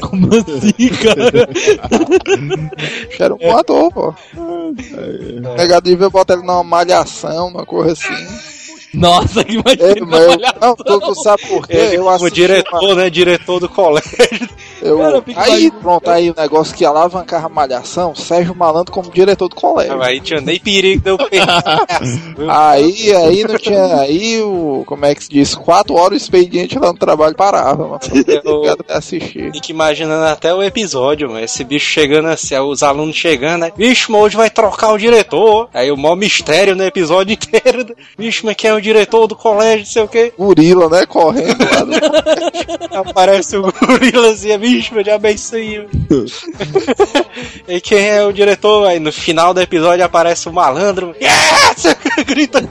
[0.08, 1.48] Como assim, cara?
[3.18, 4.14] Era um bom ator, pô.
[4.36, 8.63] O negado devia botar ele numa malhação, uma coisa assim.
[8.94, 10.06] Nossa, que imagina.
[10.06, 11.76] mas eu, não, tu, tu sabe por quê?
[11.76, 13.10] Ele, Eu como assisti diretor, né?
[13.10, 14.48] Diretor do colégio.
[14.82, 18.92] Eu, Cara, eu fico aí, pronto, aí o negócio que alavancava a malhação, Sérgio Malandro
[18.92, 20.00] como diretor do colégio.
[20.02, 21.40] Aí tinha nem perigo de eu perder.
[22.48, 23.96] Aí, aí não tinha.
[24.00, 24.84] Aí o.
[24.86, 25.54] Como é que se diz?
[25.54, 28.00] Quatro horas o expediente lá no trabalho parava, mano.
[28.26, 29.52] Eu- Obrigado até assistir.
[29.52, 31.40] Fica imaginando até o episódio, mano.
[31.44, 35.68] Esse bicho chegando assim, os alunos chegando, aí, vixe, mas hoje vai trocar o diretor.
[35.72, 37.94] Aí o maior mistério no episódio inteiro.
[38.18, 40.32] Vixe, mas quem é o diretor do colégio, não sei o quê.
[40.38, 41.06] Gorila, né?
[41.06, 41.56] Correndo
[42.92, 45.88] Aparece o gorila assim, bicho, meu diabo é mano.
[47.66, 48.86] e quem é o diretor?
[48.86, 51.14] Aí no final do episódio aparece o malandro.
[51.20, 51.96] Yes!
[52.26, 52.68] Grita.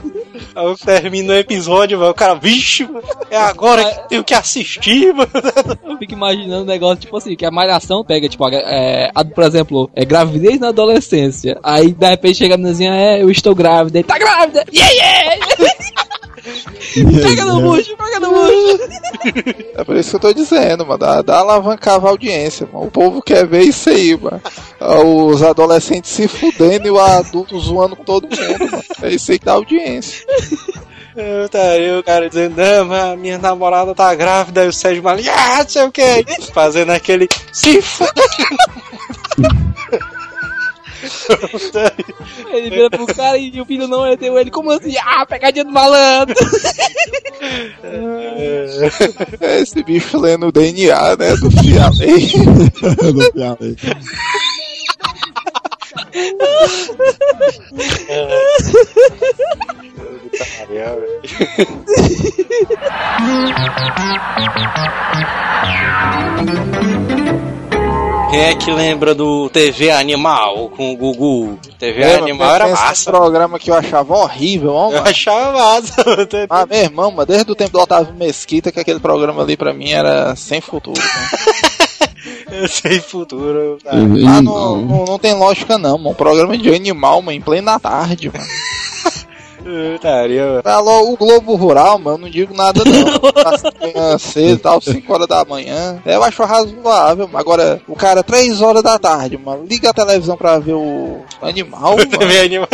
[0.54, 2.10] Aí eu termino o episódio, mano.
[2.10, 5.30] O cara, vixe, mano, é agora que eu tenho que assistir, mano.
[5.88, 9.44] Eu fico imaginando um negócio, tipo assim, que a malhação pega, tipo, é, a- por
[9.44, 11.58] exemplo, é gravidez na adolescência.
[11.62, 13.98] Aí, de repente, chega a meninazinha, é, eu estou grávida.
[13.98, 14.64] Ele, tá grávida!
[14.72, 15.46] Yeah, yeah!
[17.22, 18.78] pega no bucho, pega no bucho!
[19.76, 20.98] É por isso que eu tô dizendo, mano.
[20.98, 22.86] Dá, dá alavancava a audiência, mano.
[22.86, 24.40] O povo quer ver isso aí, mano.
[25.30, 28.84] Os adolescentes se fudendo e o adulto zoando com todo mundo, mano.
[29.02, 30.24] É isso aí que dá audiência.
[31.16, 34.72] Eu, tá, eu, o cara dizendo, não, mas a minha namorada tá grávida, e o
[34.72, 36.02] Sérgio Malandro, ah, não sei o que,
[36.52, 38.04] fazendo aquele, se f...
[42.50, 44.38] Ele vira pro cara e o filho não é teu.
[44.38, 44.94] Ele, como assim?
[44.98, 46.34] Ah, pegadinha do malandro!
[49.40, 51.36] Esse bicho lendo o DNA, né?
[51.36, 52.32] Do Fiamei.
[53.12, 53.76] do.
[68.30, 71.56] Quem é que lembra do TV Animal com o Gugu?
[71.78, 73.10] TV Animal era Esse massa.
[73.12, 75.08] programa que eu achava horrível, ó, Eu mano.
[75.08, 76.04] achava massa.
[76.50, 79.72] Ah, meu irmão, mas desde o tempo do Otávio Mesquita, que aquele programa ali pra
[79.72, 81.00] mim era sem futuro.
[81.00, 81.62] né?
[82.50, 83.78] Eu sei futuro.
[83.82, 83.90] tá?
[83.92, 86.10] Ah, não, não, não tem lógica não, mano.
[86.10, 88.44] Um programa de animal, mano, em plena tarde, mano.
[89.64, 93.18] Putaria, Alô, o Globo Rural, mano, eu não digo nada não.
[93.32, 96.00] Passa de manhã cedo, tal, 5 horas da manhã.
[96.04, 97.38] Eu acho razoável, mano.
[97.38, 101.96] Agora, o cara, 3 horas da tarde, mano, liga a televisão pra ver o animal,
[101.96, 102.68] mano.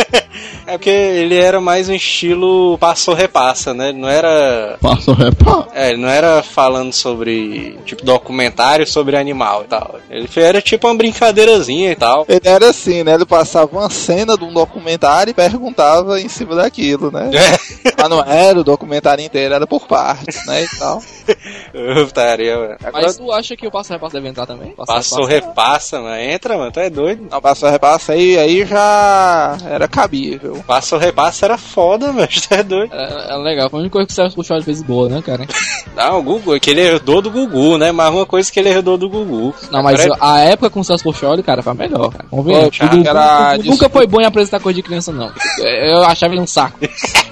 [0.65, 3.89] É porque ele era mais um estilo passou-repassa, né?
[3.89, 4.77] Ele não era.
[4.81, 5.67] Passa o reparo.
[5.73, 9.95] É, ele não era falando sobre, tipo, documentário sobre animal e tal.
[10.09, 12.25] Ele era tipo uma brincadeirazinha e tal.
[12.27, 13.13] Ele era assim, né?
[13.13, 16.80] Ele passava uma cena de um documentário e perguntava em cima daquilo,
[17.11, 17.29] né?
[17.33, 17.91] É.
[17.97, 20.63] Mas não era o documentário inteiro, era por partes, né?
[20.63, 21.01] E tal.
[22.05, 22.75] Putaria, mano.
[22.83, 24.71] Agora Mas tu acha que o Passo Repasso deve entrar também?
[24.71, 25.49] Passo passou Repasso?
[25.51, 26.15] repassa, mano.
[26.21, 26.71] Entra, mano.
[26.71, 27.27] Tu é doido.
[27.31, 30.63] Não, passou repassa aí, aí já era cabível.
[30.65, 32.27] Passou repassa era foda, mano.
[32.27, 32.93] Tu é doido.
[32.93, 35.45] É, é legal, foi a única coisa que o Celso Puxado fez boa, né, cara?
[35.95, 37.91] Não, o Gugu, que ele herdou do Gugu, né?
[37.91, 39.53] Mas uma coisa que ele herdou do Gugu.
[39.71, 42.25] Não, mas Agora a época com o Celso Portioli, cara, foi a melhor, cara.
[42.31, 42.71] Vamos Pô, ver.
[42.71, 45.31] Gugu- era o Gugu nunca foi bom em apresentar coisa de criança, não.
[45.59, 46.70] Eu achava ele um saco.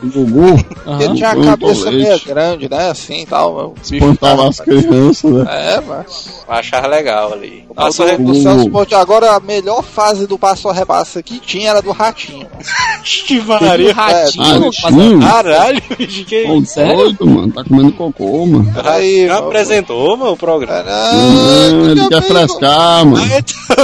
[0.03, 1.01] Gugu Aham.
[1.01, 1.43] Ele tinha a Uhum.
[1.43, 2.89] cabeça meio grande, né?
[2.89, 3.73] Assim e tal.
[3.83, 5.45] espantava as crianças, né?
[5.49, 6.05] É, mano.
[6.47, 7.65] eu achava legal ali.
[7.69, 11.81] O Passou do, Celso Agora a melhor fase do passo a repassa que tinha era
[11.81, 12.47] do ratinho.
[12.51, 12.63] mano.
[13.27, 13.93] Que O varia.
[13.93, 15.19] ratinho, Ah, mas- tinha?
[15.19, 16.73] Caralho, bicho, que Ô, isso?
[16.73, 16.95] sério?
[16.97, 17.51] doido, mano.
[17.51, 18.73] Tá comendo cocô, mano.
[18.85, 19.39] Aí, mano.
[19.47, 20.83] apresentou, mano, o programa.
[20.83, 23.23] Não, ele quer frescar, mano.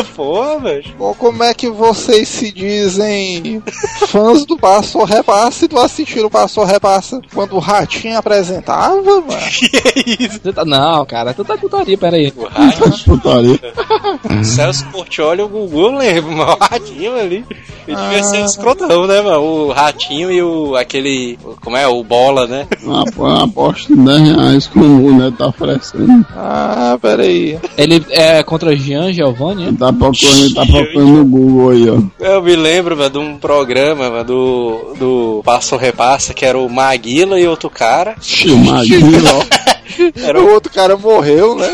[0.15, 0.83] Porra, velho.
[0.97, 3.61] Pô, Como é que vocês se dizem
[4.07, 8.17] fãs do Passo a Repassa e tu assistiram o Passo a Repassa quando o Ratinho
[8.17, 9.25] apresentava, mano?
[9.51, 9.69] Que
[10.21, 10.39] é isso?
[10.53, 12.33] Tá- Não, cara, tu tá putaria, pera aí.
[12.35, 13.59] O Ratinho, Putaria.
[14.43, 17.45] Celso Portioli e o Gugu, eu lembro, mas o Ratinho ali.
[17.87, 18.45] Ele devia ser Ah.
[18.45, 19.41] escrotão, né, mano?
[19.41, 20.75] O Ratinho e o.
[20.75, 21.37] aquele.
[21.61, 21.87] Como é?
[21.87, 22.67] O Bola, né?
[22.83, 26.25] Uma uma aposta de 10 reais como o Neto tá oferecendo.
[26.35, 27.59] Ah, peraí.
[27.77, 29.75] Ele é contra Jean Giovanni, né?
[29.85, 31.99] Tá procurando, tá procurando no Google aí, ó.
[32.19, 34.93] Eu me lembro, mano, de um programa, mano, do.
[34.97, 38.15] do Passo Repassa, que era o Maguila e outro cara.
[38.19, 39.65] Tio Maguila, ó.
[40.15, 41.67] Era O outro cara morreu, né?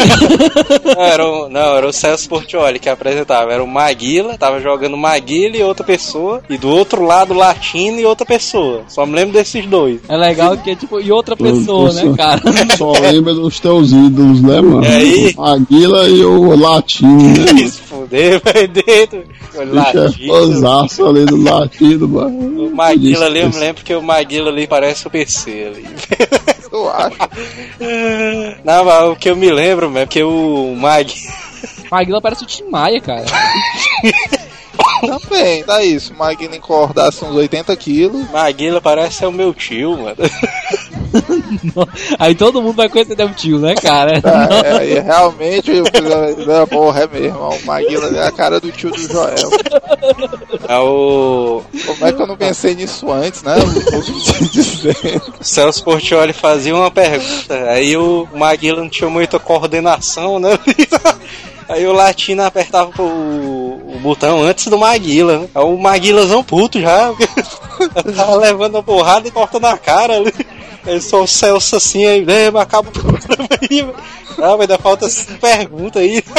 [0.84, 3.52] Não, era o, não, era o Celso Portioli que apresentava.
[3.52, 6.42] Era o Maguila, tava jogando Maguila e outra pessoa.
[6.50, 8.84] E do outro lado, Latino e outra pessoa.
[8.88, 10.00] Só me lembro desses dois.
[10.08, 12.42] É legal que é tipo, e outra pessoa, né, cara?
[12.78, 14.84] Só lembra dos teus ídolos, né, mano?
[14.84, 15.36] E aí?
[15.36, 17.68] Maguila e o Latino, né?
[17.68, 19.24] Se fuder, vai dentro.
[19.56, 20.34] O é Latino.
[20.34, 22.66] fãzaço ali do Latino, mano.
[22.68, 25.86] O Maguila ali, eu me lembro que o Maguila ali parece o PC ali.
[26.82, 27.17] Eu acho.
[28.63, 31.32] Não, mas o que eu me lembro, mano, é que o Maguila.
[31.91, 33.26] Maguila parece o Tim Maia, cara.
[35.02, 36.13] Também, tá isso.
[36.13, 38.30] Magno encordasse uns 80 quilos.
[38.32, 40.15] Maguila parece o meu tio, mano.
[42.19, 44.21] Aí todo mundo vai conhecer o tio, né, cara?
[44.24, 44.47] Ah,
[44.82, 47.39] é, é, realmente, eu, é, porra, é mesmo.
[47.39, 49.50] O Maguila é a cara do tio do Joel.
[50.67, 53.56] É o Como é que eu não pensei nisso antes, né?
[54.52, 55.21] Dizer.
[55.41, 60.58] Celso Portioli fazia uma pergunta, aí o Maguila não tinha muita coordenação, né?
[61.72, 65.48] Aí o Latino apertava o, o botão antes do Maguila, né?
[65.56, 67.14] Aí o Maguilazão puto já,
[68.14, 70.34] tava levando a porrada e cortando a cara ali.
[70.86, 72.26] Aí só o Celso assim, aí,
[72.60, 73.88] acaba o programa aí.
[74.41, 76.24] Ah, vai dar falta essa pergunta aí.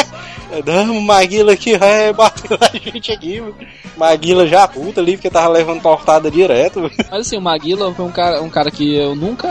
[0.66, 3.55] Não, o Maguila aqui vai bater na gente aqui, mano.
[3.96, 6.81] Maguila já puta ali, porque tava levando portada direto.
[6.81, 6.92] mano.
[7.11, 9.48] Mas assim, o Maguila foi um cara, um cara que eu nunca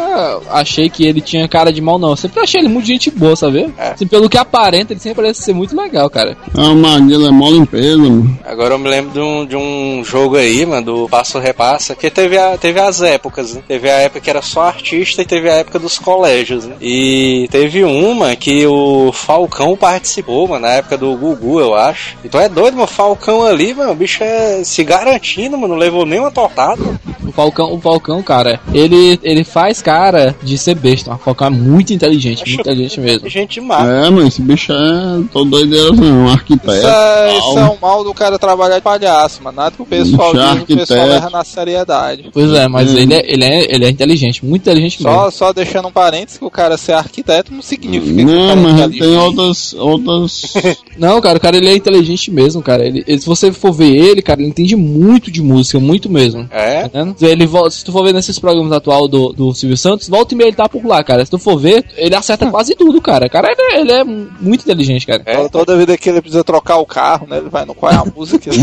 [0.50, 2.12] achei que ele tinha cara de mal, não.
[2.12, 3.74] Eu sempre achei ele muito gente boa, sabe?
[3.78, 3.92] É.
[3.92, 6.38] Assim, pelo que aparenta, ele sempre parece ser muito legal, cara.
[6.56, 8.38] Ah, o Maguila é mó limpeza, mano.
[8.44, 12.10] Agora eu me lembro de um, de um jogo aí, mano, do Passo Repassa, que
[12.10, 13.64] teve, a, teve as épocas, né?
[13.68, 16.76] Teve a época que era só artista e teve a época dos colégios, né?
[16.82, 22.16] E teve uma que o Falcão participou, mano, na época do Gugu, eu acho.
[22.24, 25.80] Então é doido, mano, o Falcão ali, mano, o bicho é se garantindo, mano, não
[25.80, 26.82] levou nenhuma tortada.
[27.24, 31.14] O O Falcão, o Falcão, cara, ele, ele faz cara de ser besta.
[31.14, 33.30] O Falcão é muito inteligente, muito inteligente mesmo.
[33.30, 33.88] Gente demais.
[33.88, 36.26] É, mas esse bicho é todo doideiro, não.
[36.26, 36.78] Um arquiteto.
[36.78, 39.56] Isso é, isso é um mal do cara trabalhar de palhaço, mano.
[39.58, 42.30] Nada que o pessoal Bicho diz, o pessoal leva na seriedade.
[42.34, 42.98] Pois é, mas Hum.
[42.98, 45.18] ele, é, ele, é, ele é inteligente, muito inteligente mesmo.
[45.18, 48.60] Só, só deixando um parênteses que o cara ser arquiteto não significa que Não, cara
[48.62, 49.74] mas ele tem outras.
[49.74, 50.54] outras...
[50.98, 52.86] Não, cara, o cara ele é inteligente mesmo, cara.
[52.86, 56.48] Ele, ele- se você for ver ele, cara, ele entende muito de música, muito mesmo.
[56.52, 56.88] É?
[56.88, 57.08] Tá?
[57.22, 60.48] Ele, se tu for ver nesses programas atual do, do Silvio Santos, volta e meia
[60.48, 61.24] ele tá por lá, cara.
[61.26, 63.26] Se tu for ver, ele acerta quase tudo, cara.
[63.28, 65.22] O cara ele, é- ele é muito inteligente, cara.
[65.26, 65.48] É?
[65.50, 67.38] Toda- vida que ele precisa trocar o carro, né?
[67.38, 68.52] Ele vai no qual é a música.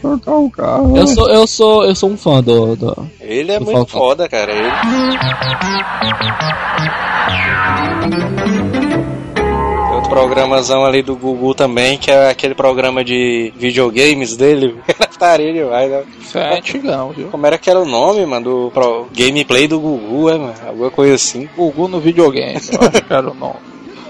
[0.00, 0.96] Trocar o carro.
[0.96, 2.76] Eu sou, eu sou, eu sou um fã do.
[2.76, 4.00] do- Ele é Do muito Falcão.
[4.00, 4.52] foda, cara.
[4.52, 4.62] Ele...
[9.34, 14.76] Tem outro programazão ali do Gugu também, que é aquele programa de videogames dele.
[15.18, 16.02] Taria demais, né?
[16.20, 17.28] Isso é antigão, viu?
[17.28, 18.44] Como era que era o nome, mano?
[18.44, 20.54] Do pro- gameplay do Gugu, é, mano?
[20.66, 21.48] Alguma coisa assim.
[21.56, 23.54] Gugu no videogame, eu acho que era o nome.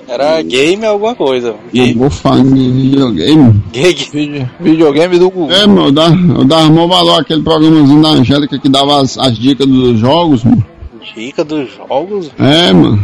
[0.08, 1.54] Era game alguma coisa.
[1.72, 1.94] Game.
[1.94, 3.62] Google fã de videogame.
[3.72, 3.94] Game.
[4.12, 5.52] Vide- videogame do Gugu.
[5.52, 9.16] É, meu, eu dava, eu dava mó valor àquele programazinho da Angélica que dava as,
[9.18, 10.64] as dicas dos jogos, mano.
[11.14, 12.30] Dica dos jogos.
[12.38, 13.02] É, mano.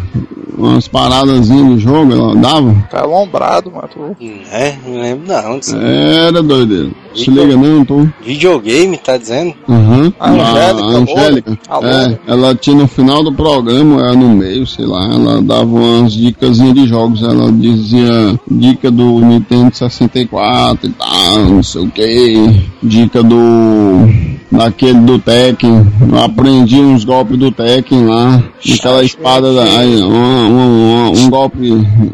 [0.57, 2.75] Umas paradazinhas do jogo, ela dava.
[2.91, 3.89] Tá alombrado, mano.
[3.93, 4.17] Tu-
[4.51, 5.59] É, não lembro não.
[5.61, 5.77] disso.
[5.77, 6.93] Era doideiro.
[7.15, 8.05] Se liga não, tô.
[8.25, 9.55] Videogame, tá dizendo?
[9.69, 10.13] Aham.
[10.19, 11.59] A Angélica, A Angélica.
[11.69, 15.65] A É, ela tinha no final do programa, era no meio, sei lá, ela dava
[15.65, 17.23] umas dicas de jogos.
[17.23, 22.63] Ela dizia dica do Nintendo 64 e tal, não sei o que.
[22.83, 24.09] Dica do.
[24.51, 25.87] Daquele do Tekken.
[26.25, 28.43] Aprendi uns golpes do Tekken lá.
[28.75, 29.65] Aquela espada da.
[29.65, 31.59] Uma- uma- um golpe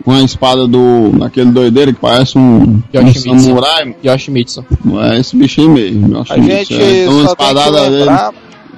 [0.05, 1.11] com a espada do.
[1.18, 3.40] daquele doideiro que parece um, um Yoshimitsu.
[3.47, 3.94] samurai.
[4.05, 4.64] Yoshimitsu.
[5.12, 6.25] É esse bicho aí mesmo.
[6.29, 7.97] A gente é, uma só tem que espadada dele.
[7.99, 8.33] lembrar.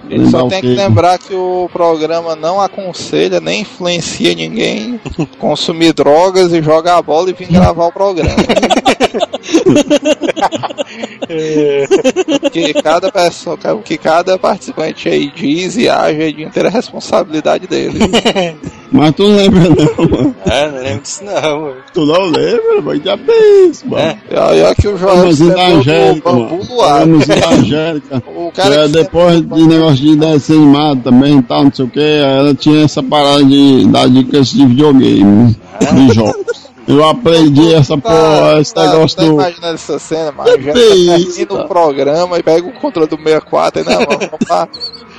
[0.08, 5.00] A gente só Lembrar tem que lembrar que o programa não aconselha nem influencia ninguém
[5.40, 8.30] consumir drogas e jogar a bola e vir gravar o programa.
[12.46, 16.68] O que cada pessoa, o que cada participante aí diz e age é de inteira
[16.68, 17.98] responsabilidade dele.
[18.92, 20.36] Mas tu não lembra não, mano.
[20.46, 21.76] É, não lembro disso não, mano.
[21.92, 24.02] Tu não lembra, mas já fez, mano.
[24.02, 24.18] É.
[24.30, 27.18] E olha que o Jorge Angélica, bambu mano.
[27.52, 28.22] Angélica.
[28.28, 31.72] O Que cara é que depois de negócio de desenho animado também e tal, não
[31.72, 36.66] sei o que, ela tinha essa parada de dar dicas de videogame, de jogos.
[36.86, 39.32] Eu aprendi essa porra, esse tá, negócio tá do.
[39.32, 43.16] imaginando essa cena, mas já tá isso, termina o programa e pega o controle do
[43.16, 44.68] 64 e não, vamos lá.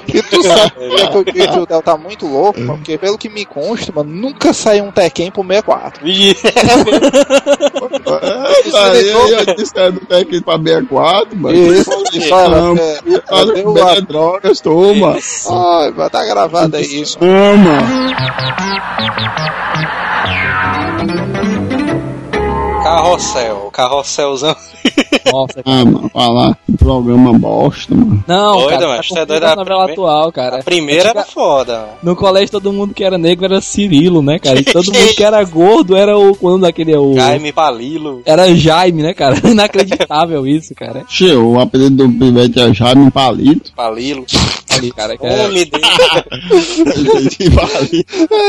[0.08, 0.72] E tu sabe
[1.12, 2.78] por que eu o Del tá muito louco, mano?
[2.78, 6.08] Porque pelo que me consta, mano, nunca saiu um Tekken pro 64.
[6.08, 6.36] Ih,
[8.22, 11.56] É, aí eu disse que era do Tekken pra 64, mano.
[11.56, 15.12] Isso, isso, olha, Não, é, Olha cadê como o é drogas, toma.
[15.14, 17.04] Ai, mas tá gravado aí.
[17.20, 17.78] Toma.
[22.98, 24.56] Carrossel, carrosselzão.
[25.32, 25.64] Nossa, cara.
[25.82, 28.24] Ah, mano, falar programa bosta, mano.
[28.28, 30.60] Não, Doida, cara, mano, tá é confundindo doida a da novela primeira- atual, cara.
[30.60, 31.88] A primeira era Antiga- foda, mano.
[32.02, 34.60] No colégio todo mundo que era negro era Cirilo, né, cara?
[34.60, 38.22] E todo mundo que era gordo era o quando daquele o Jaime Palilo.
[38.26, 39.36] era Jaime, né, cara?
[39.48, 41.04] Inacreditável isso, cara.
[41.08, 43.72] Che, o apelido do pivete é Jaime Palito.
[43.76, 44.26] Palilo.
[44.72, 45.46] Ali, cara, que é...
[45.46, 45.88] Homem dele.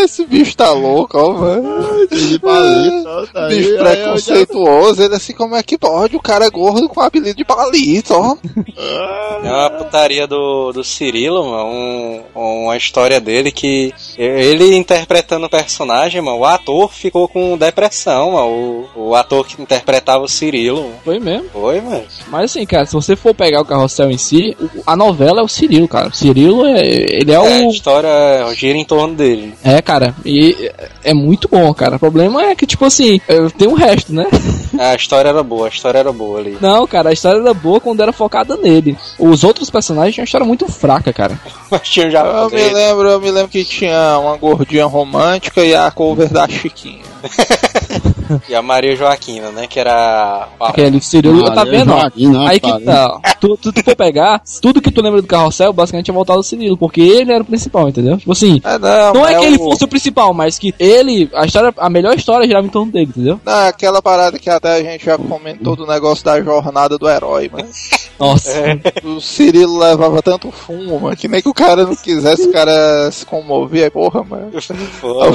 [0.05, 2.03] Esse bicho tá louco, ó, mano.
[2.03, 3.09] Entendi, Palito.
[3.35, 6.16] Aí, Bicho preconceituoso, ele assim, como é que pode?
[6.16, 8.37] O cara é gordo com apelido de palito, ó.
[9.44, 11.64] É uma putaria do, do Cirilo, mano.
[11.68, 12.22] Um,
[12.64, 18.88] uma história dele que ele interpretando o personagem, mano, o ator ficou com depressão, mano.
[18.96, 20.83] O, o ator que interpretava o Cirilo.
[20.83, 20.94] mano.
[21.04, 21.48] Foi mesmo.
[21.52, 22.04] Foi, mano.
[22.28, 25.44] Mas assim, cara, se você for pegar o carrossel em si, o- a novela é
[25.44, 26.09] o Cirilo, cara.
[26.09, 26.81] O Cirilo é.
[26.88, 27.70] Ele é É, a o.
[27.70, 28.11] história
[28.54, 29.54] gira em torno dele.
[29.64, 30.70] É, cara, e
[31.04, 31.96] é muito bom, cara.
[31.96, 33.20] O problema é que, tipo assim,
[33.57, 34.26] tem o resto, né?
[34.78, 36.59] A história era boa, a história era boa ali.
[36.61, 38.96] Não, cara, a história era boa quando era focada nele.
[39.18, 41.38] Os outros personagens tinham uma história muito fraca, cara.
[41.70, 45.74] Mas tinha já Eu me lembro, eu me lembro que tinha uma gordinha romântica e
[45.74, 47.02] a cover da Chiquinha.
[48.46, 49.66] E a Maria Joaquina, né?
[49.66, 50.46] Que era.
[50.61, 51.90] a- Aquele Cirilo, tá Maria vendo?
[51.92, 52.85] Joaquina, né, Aí que rapaz?
[52.85, 56.38] tá, tu, tu, tu for pegar, tudo que tu lembra do carrossel, basicamente é voltado
[56.38, 58.18] ao Cirilo, porque ele era o principal, entendeu?
[58.18, 60.74] Tipo assim, É, não, não é mas que ele o- fosse o principal, mas que
[60.78, 63.40] ele, a história, a melhor história girava em torno dele, entendeu?
[63.44, 67.09] Não, é aquela parada que até a gente já comentou do negócio da jornada do
[67.09, 67.68] herói, mano.
[68.18, 68.51] Nossa.
[69.05, 73.11] O Cirilo levava tanto fumo, mano, que nem que o cara não quisesse, o cara
[73.12, 74.51] se comover, aí, porra, mano.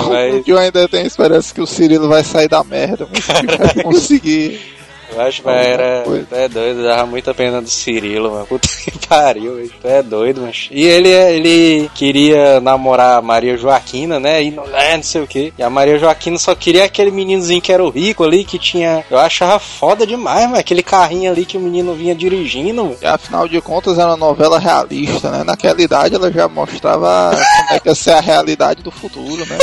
[0.10, 0.44] Velho.
[0.44, 3.74] dia eu ainda tenho esperança que o Cirilo vai sair da merda, mas que vai
[3.84, 4.74] conseguir.
[5.14, 6.04] Eu acho que era.
[6.04, 6.26] coisa.
[6.26, 8.46] Tu é doido, dava muita pena do Cirilo, mano.
[8.46, 9.72] Puta que pariu, velho.
[9.82, 10.68] Tu é doido, mas.
[10.72, 14.44] E ele, ele queria namorar a Maria Joaquina, né?
[14.44, 15.54] E não, é, não sei o que.
[15.58, 19.04] E a Maria Joaquina só queria aquele meninozinho que era o rico ali, que tinha.
[19.10, 20.58] Eu achava foda demais, mano.
[20.58, 22.98] Aquele carrinho ali que o menino vinha dirigindo, mano.
[23.02, 25.44] E afinal de contas era uma novela realista, né?
[25.44, 29.58] Naquela idade ela já mostrava como é que ia ser a realidade do futuro, né?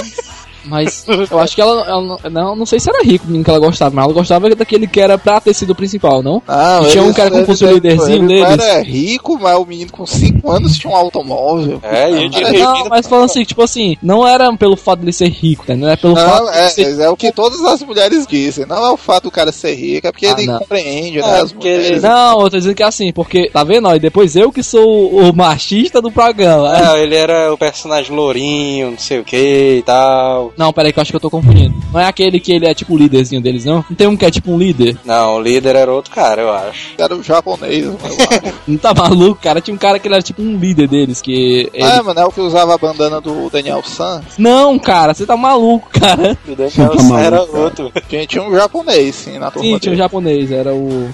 [0.65, 3.45] Mas eu acho que ela, ela não, não, não sei se era rico o menino
[3.45, 6.43] que ela gostava, mas ela gostava daquele que era pra ter sido o principal, não?
[6.47, 8.65] Não, Tinha um cara como fosse o líderzinho ele não deles.
[8.65, 11.81] era rico, mas o menino com 5 anos tinha um automóvel.
[11.83, 12.59] É, e Não, eu dirigindo.
[12.59, 15.75] não, mas falando assim, tipo assim, não era pelo fato de ele ser rico, tá?
[15.77, 18.27] Não é pelo fato Não, de é, ele ser é o que todas as mulheres
[18.27, 18.67] dizem.
[18.67, 20.59] Não é o fato do cara ser rico, é porque Ah, ele não.
[20.59, 21.45] compreende, É, né?
[21.65, 22.01] Ele-.
[22.01, 23.89] Não, eu tô dizendo que é assim, porque, tá vendo?
[23.95, 26.77] E depois eu que sou o machista do programa.
[26.97, 30.50] É, ele era o personagem lourinho, não sei o que e tal.
[30.57, 31.75] Não, peraí, que eu acho que eu tô confundindo.
[31.93, 33.85] Não é aquele que ele é tipo o líderzinho deles, não?
[33.89, 34.97] Não tem um que é tipo um líder?
[35.05, 36.95] Não, o líder era outro cara, eu acho.
[36.99, 38.55] Era o japonês, eu acho.
[38.67, 39.61] Não tá maluco, cara?
[39.61, 41.71] Tinha um cara que ele era tipo um líder deles, que.
[41.73, 44.23] ele- É, mano, é o que usava a bandana do Daniel San.
[44.39, 46.37] Não, cara, você tá maluco, cara.
[46.47, 47.59] O Daniel Tá San maluco, era cara.
[47.59, 47.93] outro.
[48.09, 49.97] Tinha, tinha um japonês, sim, na turma Sim, tinha um dele.
[49.97, 51.09] japonês, era o.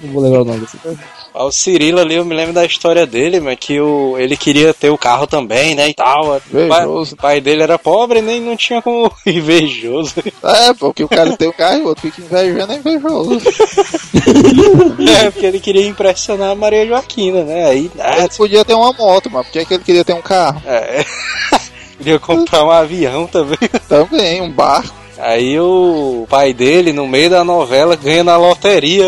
[0.00, 0.78] Não vou lembrar o nome desse.
[1.34, 4.74] Ah, O Cirilo ali, eu me lembro da história dele, mas que o, ele queria
[4.74, 6.36] ter o carro também, né, e tal.
[6.36, 7.14] O pai, Invejoso.
[7.14, 10.14] o pai dele era pobre, nem não tinha como invejoso.
[10.42, 13.40] É, porque o cara tem o carro e o outro fica invejando, é invejoso.
[15.22, 17.90] É, porque ele queria impressionar a Maria Joaquina, né, aí...
[17.98, 20.20] Ah, Ele podia ter uma moto, mas por que é que ele queria ter um
[20.22, 20.60] carro?
[20.66, 21.04] é.
[22.00, 23.58] Queria comprar um avião também.
[23.86, 24.94] Também, um barco.
[25.22, 29.04] Aí o pai dele, no meio da novela, ganha na loteria.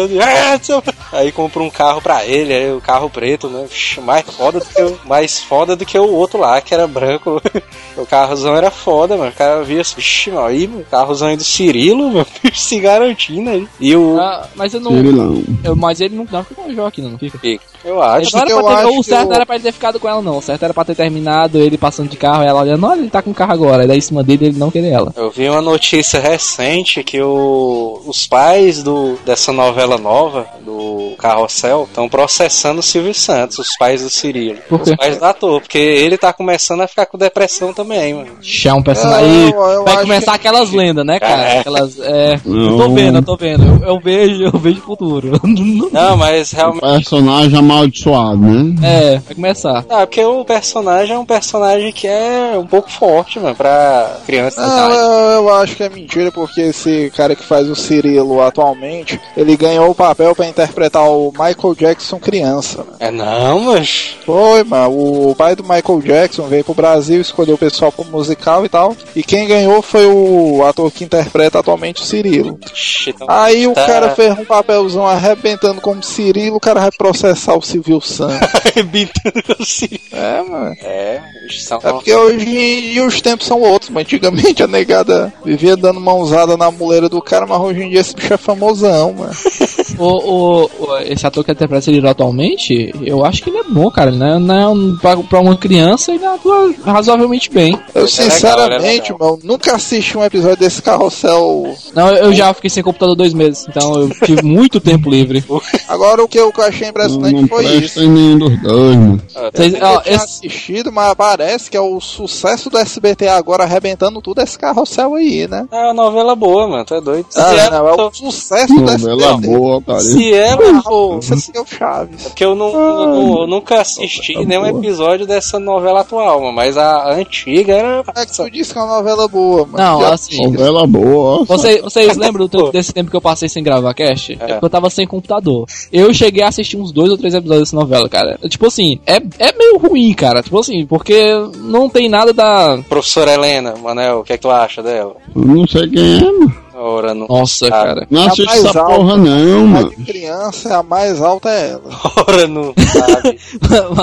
[0.63, 0.83] Seu-
[1.13, 3.67] Aí compra um carro pra ele, aí o carro preto, né?
[4.03, 7.41] Mais foda do que o, mais foda do que o outro lá, que era branco.
[7.95, 9.29] O carrozão era foda, mano.
[9.31, 13.51] O cara via assim, mano, aí, mano, o carrozão aí do Cirilo, meu, se garantindo
[13.51, 13.69] aí.
[13.79, 14.19] E o.
[14.19, 14.93] Ah, mas eu não.
[14.93, 15.43] Cirilão.
[15.63, 17.39] eu- mas ele não, não fica com o Joaquim, não fica.
[17.45, 18.35] eu Ele acho.
[18.35, 20.01] era que eu ter- acho o que certo eu- não era pra ele ter ficado
[20.01, 20.39] com ela, não.
[20.39, 23.21] O certo era pra ter terminado ele passando de carro, ela olhando, olha, ele tá
[23.21, 23.85] com o carro agora.
[23.85, 25.13] E daí em cima dele ele não querer ela.
[25.15, 31.85] Eu vi uma notícia recente que o, os pais do, dessa novela nova, do Carrossel,
[31.89, 34.59] estão processando o Silvio Santos, os pais do Cirilo.
[34.69, 34.97] Por Os quê?
[34.97, 38.29] pais do ator, porque ele tá começando a ficar com depressão também, mano.
[38.41, 39.53] Já um personagem.
[39.53, 41.43] Não, eu Vai começar que- aquelas lendas, né, cara?
[41.43, 41.59] É.
[41.61, 41.99] Aquelas.
[42.01, 42.35] É.
[42.45, 43.65] Eu tô vendo, eu tô vendo.
[43.83, 45.41] Eu, eu vejo, eu vejo o futuro.
[45.93, 46.81] Não, mas realmente.
[46.81, 48.75] Personagem amaldiçoado, né?
[48.83, 49.85] é, vai começar.
[49.89, 54.65] Ah, porque o personagem é um personagem que é um pouco forte, mano, pra criança.
[54.67, 59.21] Não, eu, eu acho que é mentira, porque esse cara que faz o Cirilo atualmente,
[59.37, 62.79] ele ganhou o papel pra interpretar o Michael Jackson criança.
[62.85, 62.93] né?
[63.01, 64.17] É não, mas.
[64.25, 65.31] Foi, mano.
[65.31, 68.97] O pai do Michael Jackson veio pro Brasil, escolheu o pessoal pro musical e tal.
[69.15, 72.59] E quem ganhou foi o ator que interpreta atualmente o Cirilo.
[73.07, 73.87] Então- Aí o Tá.
[73.87, 78.33] cara fez um papelzão arrebentando como Cirilo, o cara vai processar o Silvio Santos.
[78.65, 80.01] Arrebentando com o Cirilo.
[80.13, 80.75] é, mano.
[80.83, 81.21] É,
[81.61, 81.79] são.
[81.83, 86.01] É porque hoje em dia os tempos são outros, mas antigamente a negada vivia dando
[86.01, 89.33] mãozada na muleira do cara, mas hoje em dia esse bicho é famosão, mano.
[89.99, 94.11] O, o, esse ator que interpreta ele atualmente, eu acho que ele é bom, cara.
[94.11, 97.73] Ele Não é, não é um, pra, pra uma criança, ele atua razoavelmente bem.
[97.75, 99.19] Eu é legal, sinceramente, é legal.
[99.33, 101.75] mano, nunca assisti um episódio desse carrossel.
[101.95, 105.45] Não, eu já fiquei sem computador dois meses, então eu tive muito tempo livre.
[105.87, 108.03] Agora o que eu achei Não, impressionante não foi presta isso.
[108.03, 109.23] em nenhum dos dois, mano.
[109.55, 114.21] Vocês- Eu tinha esse- assistido, mas parece que é o sucesso do SBT agora arrebentando
[114.23, 115.67] tudo esse carrossel aí, né?
[115.73, 117.25] É uma novela boa, mano, tu é doido.
[117.31, 119.47] Se Ah, ela, não, é o sucesso do Novela SBT.
[119.57, 120.01] boa, cara.
[120.01, 121.19] se ela for.
[121.19, 122.23] Isso é o Chaves.
[122.25, 124.85] Porque eu, não, eu não- eu nunca assisti Novela nenhum boa.
[124.85, 128.05] episódio dessa novela atual, mano, mas a antiga era.
[128.15, 129.79] É que tu disse que é uma novela boa, mano.
[129.79, 130.43] Não, Já- assim.
[130.47, 131.45] Novela boa, ó.
[131.45, 134.33] Vocês, vocês lembram do tempo- desse tempo que eu passei sem gravar cast?
[134.35, 134.37] É.
[134.37, 135.67] porque eu tava sem computador.
[135.91, 138.39] Eu cheguei a assistir uns dois ou três episódios dessa novela, cara.
[138.47, 140.43] Tipo assim, é, é meio ruim, cara.
[140.43, 142.79] Tipo assim, porque não tem nada da.
[142.91, 145.15] Professora Helena, Manel, o que é que tu acha dela?
[145.53, 146.93] Eu não sei quem é, mano.
[146.93, 147.27] Ora, não.
[147.29, 147.71] Nossa, Ah.
[147.71, 148.07] cara.
[148.11, 148.95] Não É assiste essa alta.
[148.95, 149.91] porra, não, A mano.
[149.97, 151.83] de criança, a mais alta é ela.
[152.29, 153.39] Ora, não sabe.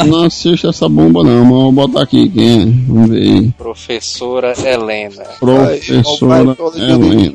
[0.09, 1.39] Não assiste essa bomba, não.
[1.45, 2.65] Mas vou botar aqui quem é.
[2.87, 3.49] Vamos ver.
[3.57, 5.23] Professora Helena.
[5.39, 7.33] Professora Helena.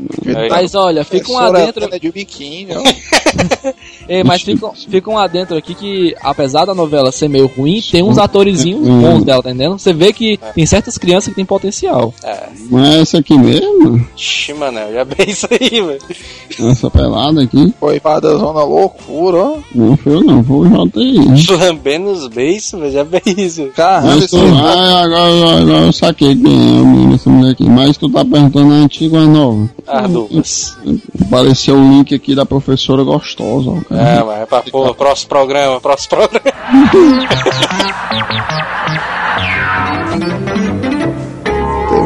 [0.50, 1.84] Mas olha, fica um adentro.
[1.98, 2.82] De biquíni, ó.
[4.08, 8.02] Ei, mas fica, fica um adentro aqui que, apesar da novela ser meio ruim, tem
[8.02, 9.00] uns atorizinhos Hum.
[9.00, 9.78] bons dela, tá entendendo?
[9.78, 12.12] Você vê que tem certas crianças que tem potencial.
[12.22, 12.48] É.
[12.70, 14.06] Mas é essa aqui mesmo?
[14.16, 16.00] Ixi, Manel, já bem é isso aí, velho.
[16.70, 17.74] Essa pelada aqui.
[17.80, 19.58] Foi para da Zona Loucura, ó.
[19.74, 21.56] Não foi eu não, foi o JI.
[21.56, 23.66] Lambendo os beijos, velho, já fez isso.
[23.74, 27.52] Caramba, Mas isso tu, ah, agora, agora eu saquei quem é o menino, essa mulher
[27.52, 27.68] aqui.
[27.68, 29.70] Mas tu tá perguntando a antiga ou a nova?
[29.86, 30.78] As duas.
[31.26, 34.02] Apareceu o link aqui da professora gostosa, ó, cara.
[34.02, 36.54] É, mas é pra pôr, próximo programa, próximo programa.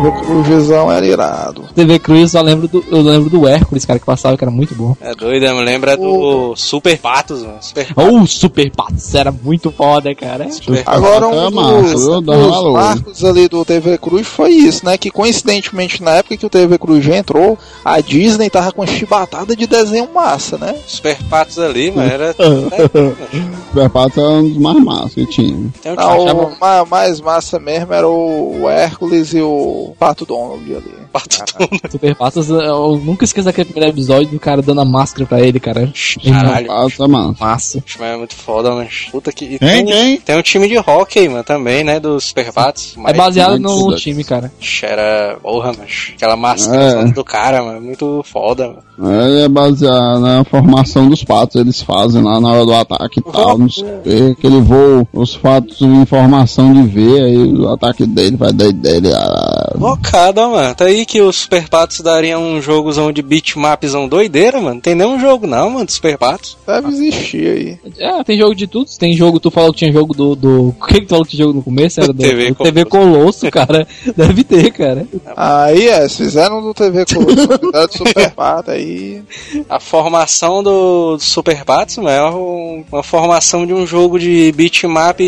[0.01, 1.65] TV Cruzizão era irado.
[1.75, 4.51] TV Cruz, eu só lembro do, eu lembro do Hércules, cara, que passava, que era
[4.51, 4.97] muito bom.
[5.01, 7.59] É doido, me lembra do Super Patos, mano.
[7.61, 10.51] Super Oh, Super Patos, era muito foda, cara.
[10.51, 14.97] Super Agora É um massa, dos, dos marcos ali do TV Cruz foi isso, né?
[14.97, 19.57] Que coincidentemente na época que o TV Cruz já entrou, a Disney tava com chibatada
[19.57, 20.75] de desenho massa, né?
[20.87, 22.35] Super Patos ali, mano, era...
[23.69, 25.55] Super Pato é um dos mais massos que tinha.
[25.57, 30.63] Um Não, o ma- mais massa mesmo era o, o Hércules e o Pato Donald
[30.75, 30.95] ali.
[31.13, 31.81] Pato Donald.
[31.91, 35.59] Super Patos, eu nunca esqueço aquele primeiro episódio do cara dando a máscara pra ele,
[35.61, 35.93] cara.
[36.25, 36.67] Caralho.
[36.71, 37.37] É massa.
[37.41, 37.83] Massa.
[37.87, 39.45] Acho que é muito foda, mas puta que.
[39.45, 40.21] e Quem, tem, quem?
[40.21, 41.99] tem um time de hockey, mano, também, né?
[42.01, 42.95] Dos Super Patos.
[43.07, 44.53] É baseado no time, cara.
[44.83, 45.39] era.
[45.43, 46.13] Porra, mas.
[46.15, 47.05] Aquela máscara É.
[47.13, 47.81] do cara, mano.
[47.81, 48.89] Muito foda, mano.
[49.01, 53.23] É, é baseado na formação dos patos, eles fazem lá na hora do ataque e
[53.23, 57.73] tal, não sei o quê, aquele voo, os fatos em formação de V, aí o
[57.73, 59.13] ataque dele vai dele.
[59.15, 60.75] Ah, Bocada, mano.
[60.75, 64.81] Tá aí que os Super Patos dariam um jogozão de beatmapzão doideira, mano.
[64.81, 66.57] Tem nenhum jogo, não, mano, de Super Patos.
[66.67, 67.79] Deve existir aí.
[67.99, 68.91] É, tem jogo de tudo.
[68.99, 70.35] Tem jogo, tu falou que tinha jogo do.
[70.35, 70.75] do...
[70.81, 72.01] O que que tu falou que tinha jogo no começo?
[72.01, 73.87] Era do, TV do TV Colosso, cara.
[74.17, 75.07] Deve ter, cara.
[75.37, 79.23] Aí é, se fizeram do TV Cruz, fizeram do Super Pato aí.
[79.69, 84.51] A formação do, do Super Patos, mano, é um- uma formação de um jogo de
[84.53, 85.19] beatmap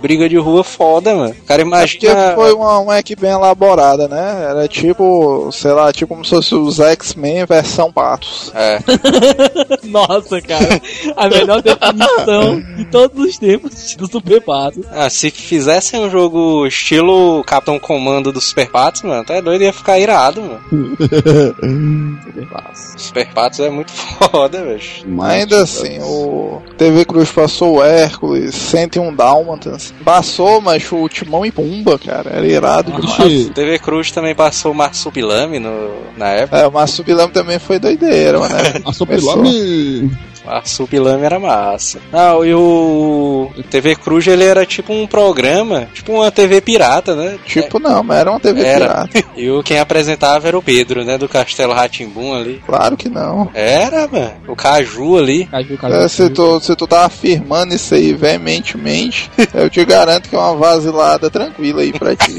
[0.00, 1.30] briga de rua foda, mano.
[1.40, 2.34] O cara É porque imagina.
[2.34, 4.46] foi uma, uma equipe bem elaborada, né?
[4.50, 8.52] Era tipo, sei lá, tipo como se fosse os X-Men versão patos.
[8.54, 8.78] É,
[9.88, 10.80] Nossa, cara.
[11.16, 14.84] A melhor definição de todos os tempos do Super Pato.
[14.90, 19.72] ah, se fizessem um jogo estilo Capitão Comando do Super Patos, mano, até doido ia
[19.72, 20.60] ficar irado, mano.
[21.02, 22.78] Super Pato.
[22.96, 23.90] Super Patos é muito
[24.30, 24.80] foda, velho.
[25.06, 29.92] mas- Ainda assim, o TV Cruz passou o Hércules, 101 Dálmatas.
[30.04, 33.18] Passou, mas o Timão e Pumba, cara, era irado demais.
[33.20, 36.58] Oxi, TV Cruz também passou o Marsupilame no, na época.
[36.58, 38.54] É, o Marsupilame também foi doideira, mano.
[38.54, 38.62] né?
[38.84, 40.10] a Supilame.
[40.44, 41.98] Marsupilame era massa.
[42.10, 47.14] Não, e o o TV Cruz ele era tipo um programa, tipo uma TV pirata,
[47.14, 47.38] né?
[47.44, 49.06] Tipo, não, mas era uma TV Era.
[49.06, 49.28] pirata.
[49.38, 51.16] E o quem apresentava era o Pedro, né?
[51.18, 52.60] Do Castelo Ratimbum ali.
[52.66, 53.50] Claro que não.
[53.54, 54.32] Era, mano.
[54.48, 55.46] O Caju ali.
[55.46, 60.28] Caju, caju, É, se, tu, se tu tá afirmando isso aí veementemente, eu te garanto
[60.28, 62.38] que é uma vasilada tranquila aí pra ti.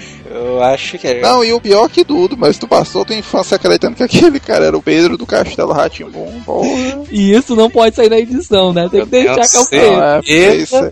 [0.33, 1.21] Eu acho que é.
[1.21, 4.65] Não, e o pior que tudo, mas tu passou tua infância acreditando que aquele cara
[4.65, 6.67] era o Pedro do Castelo Ratimbum, porra.
[7.11, 8.87] E isso não pode sair da edição, né?
[8.89, 9.67] Tem que deixar que é o.
[9.67, 10.01] Pedro.
[10.27, 10.91] É isso é-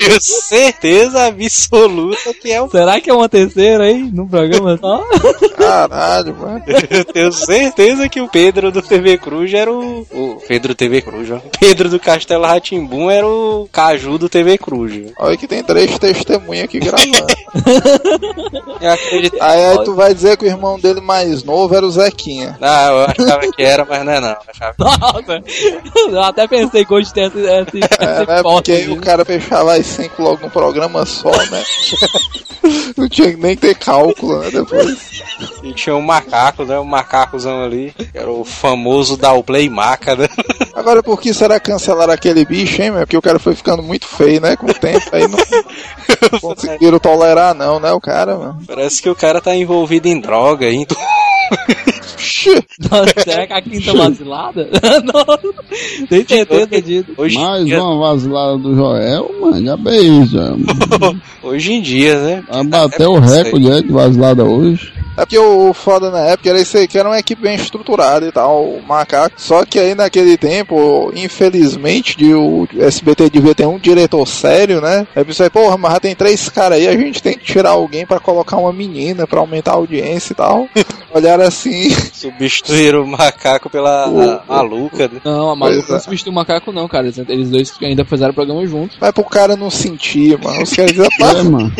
[0.00, 2.70] Tenho certeza absoluta que é o.
[2.70, 4.02] Será que é uma terceira aí?
[4.12, 5.04] No programa só?
[5.56, 6.62] Caralho, mano.
[6.90, 10.06] Eu tenho certeza que o Pedro do TV Cruz era o.
[10.10, 11.36] O Pedro TV Cruz, ó.
[11.36, 15.12] O Pedro do Castelo Ratimbum era o Caju do TV Cruz.
[15.18, 17.26] Olha que tem três testemunhas aqui gravando.
[18.80, 19.36] Eu acredito.
[19.40, 22.56] Aí, aí tu vai dizer que o irmão dele mais novo era o Zequinha.
[22.60, 24.28] Não, eu achava que era, mas não é não.
[24.28, 25.42] Eu achava Nossa!
[26.10, 28.42] Eu até pensei que hoje tem essa, essa, É, essa né?
[28.42, 31.62] Porque o cara fechava as cinco logo num programa só, né?
[32.96, 34.50] Não tinha nem que ter cálculo, né?
[34.50, 35.22] Depois.
[35.62, 36.78] E tinha um macaco, né?
[36.78, 37.94] Um macacozão ali.
[38.14, 40.28] Era o famoso Dalplay Maca, né?
[40.74, 43.00] Agora, por que será cancelar aquele bicho, hein, meu?
[43.00, 44.56] Porque o cara foi ficando muito feio, né?
[44.56, 45.38] Com o tempo, aí não
[46.40, 47.92] conseguiram tolerar, não, né?
[47.92, 48.62] O cara, mano.
[48.66, 50.86] Parece que o cara tá envolvido em droga, hein?
[52.40, 52.64] Xê.
[52.90, 54.68] Nossa, será que a quinta vacilada?
[55.04, 57.10] Não, tem certeza disso.
[57.16, 60.56] Hoje, Mais dia, uma vasilada do Joel, mano, já beija.
[61.42, 62.44] hoje em dia, né?
[62.48, 64.92] Vai bater É, o é, recorde aí de vasilada hoje.
[65.16, 68.26] É porque o foda na época era isso aí, que era uma equipe bem estruturada
[68.26, 69.34] e tal, o macaco.
[69.36, 75.06] Só que aí naquele tempo, infelizmente, de, o SBT devia ter um diretor sério, né?
[75.14, 77.70] Aí pensou aí, porra, mas já tem três caras aí, a gente tem que tirar
[77.70, 80.66] alguém pra colocar uma menina pra aumentar a audiência e tal.
[81.12, 81.90] Olharam assim,
[82.32, 85.08] Substituíram o macaco pela a- maluca.
[85.08, 85.20] né?
[85.24, 85.92] Não, a maluca Pois é.
[85.92, 87.06] não substituiu o macaco, não, cara.
[87.06, 88.96] Eles, eles dois ainda fizeram o programa juntos.
[88.98, 90.62] Vai pro cara não sentir, mano.
[90.62, 91.72] Os caras dizem, É, mano.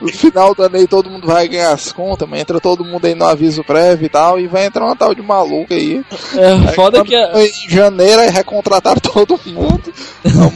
[0.00, 3.04] no final do ano aí todo mundo vai ganhar as contas, mas entra todo mundo
[3.04, 6.02] aí no aviso prévio e tal, e vai entrar uma tal de maluca aí.
[6.36, 9.92] É, Aí foda que a, foi Em janeiro aí recontrataram todo mundo.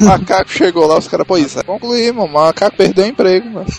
[0.00, 2.28] O macaco chegou lá, os caras, pô, isso é concluir, mano.
[2.28, 3.66] O macaco perdeu o emprego, mano.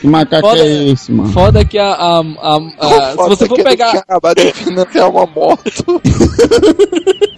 [0.00, 1.32] Que macaco Foda- é esse, mano?
[1.32, 4.04] foda que a, a, a- a- se você for pegar
[4.34, 6.00] de financiar uma moto.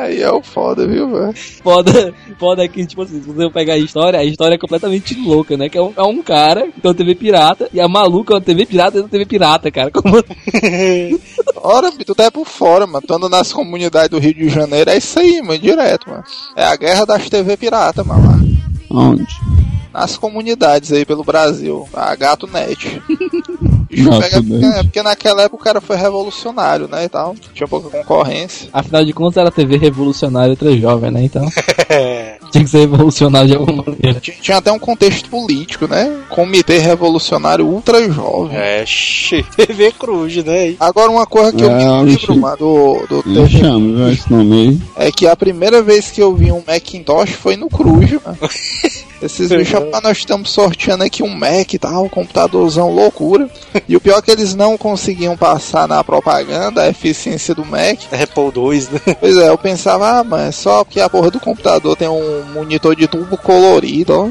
[0.00, 1.34] aí é o foda, viu, velho?
[1.62, 5.14] Foda, foda é que, tipo assim, se você pegar a história, a história é completamente
[5.14, 5.68] louca, né?
[5.68, 8.36] Que é um, é um cara que tem uma TV pirata, e a maluca é
[8.36, 9.90] uma TV pirata e uma TV pirata, cara.
[9.90, 10.16] Como...
[11.56, 13.06] Ora, tu tá por fora, mano.
[13.06, 16.24] Tu anda nas comunidades do Rio de Janeiro, é isso aí, mano, direto, mano.
[16.56, 18.40] É a guerra das TV pirata, mano.
[18.90, 19.26] Onde?
[19.92, 21.88] Nas comunidades aí pelo Brasil.
[21.92, 23.02] A Gato Net.
[23.92, 27.34] É, porque naquela época o cara foi revolucionário, né, e tal.
[27.52, 28.68] Tinha pouca concorrência.
[28.72, 31.24] Afinal de contas, era TV revolucionária ultra jovem, né?
[31.24, 31.44] Então,
[32.52, 34.20] tinha que ser revolucionário de alguma maneira.
[34.20, 36.20] Tinha, tinha até um contexto político, né?
[36.28, 38.56] Comitê Revolucionário Ultra Jovem.
[38.56, 40.74] É, xi, TV Cruz, né?
[40.78, 42.34] Agora uma coisa que eu É, me lembro, bicho.
[42.36, 42.56] mano,
[43.08, 45.06] do, do chama, viu, esse nome aí.
[45.08, 48.38] é que a primeira vez que eu vi um Macintosh foi no Cruz, mano.
[49.22, 53.50] Esses bichos, rapaz, nós estamos sorteando aqui um Mac e tal, um computadorzão loucura.
[53.86, 58.00] E o pior é que eles não conseguiam passar na propaganda a eficiência do Mac.
[58.10, 59.00] É Apple 2, né?
[59.20, 62.44] Pois é, eu pensava, ah, mas é só porque a porra do computador tem um
[62.54, 64.28] monitor de tubo colorido, ó.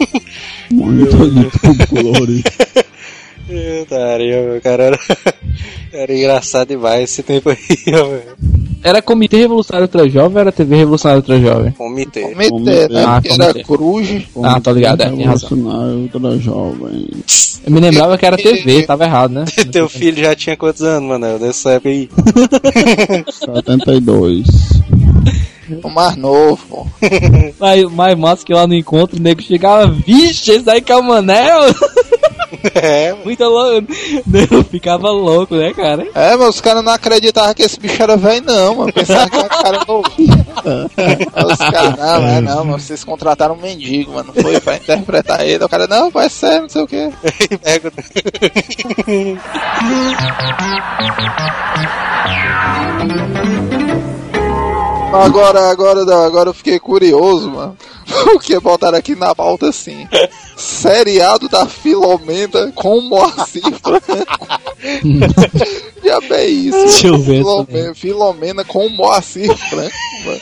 [0.70, 2.50] Monitor de tubo colorido.
[3.48, 4.84] Putaria, meu cara.
[4.84, 4.98] Era,
[5.92, 7.56] era engraçado demais esse tempo aí,
[7.94, 8.36] ó, velho.
[8.82, 11.72] Era Comitê Revolucionário Ultra Jovem ou era TV Revolucionária Ultra Jovem?
[11.72, 12.20] Comitê.
[12.22, 12.88] Comitê, Comitê.
[12.88, 13.04] né?
[13.04, 13.64] Ah, Porque era comitê.
[13.64, 14.22] Cruz.
[14.44, 15.48] Ah, tô ligado, é, tem razão.
[15.48, 17.08] Revolucionário ultra jovem.
[17.66, 19.44] Eu me lembrava que era TV, tava errado, né?
[19.72, 21.38] Teu filho já tinha quantos anos, mano?
[21.40, 22.08] Nessa época aí.
[23.26, 24.46] 72.
[25.82, 26.86] O mais novo, pô.
[27.58, 30.96] Mas mais massa que lá no encontro, o nego chegava, vixe, esse aí que é
[30.96, 31.74] o Manel.
[32.74, 33.86] É, Muito louco.
[34.50, 36.06] Eu ficava louco, né, cara?
[36.14, 38.92] É, mas os caras não acreditavam que esse bicho era velho, não, mano.
[38.92, 39.78] Pensavam que era um cara.
[41.34, 42.80] Aí os caras, não, é não, mano.
[42.80, 44.32] Vocês contrataram um mendigo, mano.
[44.34, 45.64] Não foi pra interpretar ele.
[45.64, 47.10] O cara, não, vai ser, não sei o quê.
[47.62, 47.92] pega.
[55.12, 57.76] Agora, agora, agora eu fiquei curioso, mano.
[58.24, 60.06] Porque botaram aqui na pauta assim:
[60.56, 64.06] seriado da Filomena com Moacir Franco.
[66.04, 66.78] Já bem isso.
[66.78, 70.40] Deixa eu ver Filomena, Filomena com Moacir Franco, mano.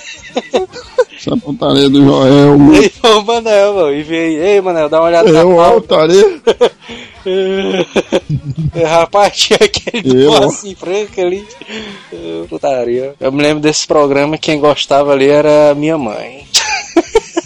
[1.17, 2.75] Essa pontaria do Joel, mano.
[2.77, 3.95] Ei, ô Manel, mano.
[3.95, 5.73] E veio, ei, Manel, dá uma olhada na Eu, pauta.
[5.95, 6.41] altaria.
[8.74, 11.47] É, Rapaz, tinha aquele assim, franco ali.
[12.49, 13.14] Putaria.
[13.18, 16.47] Eu me lembro desse programa, quem gostava ali era minha mãe.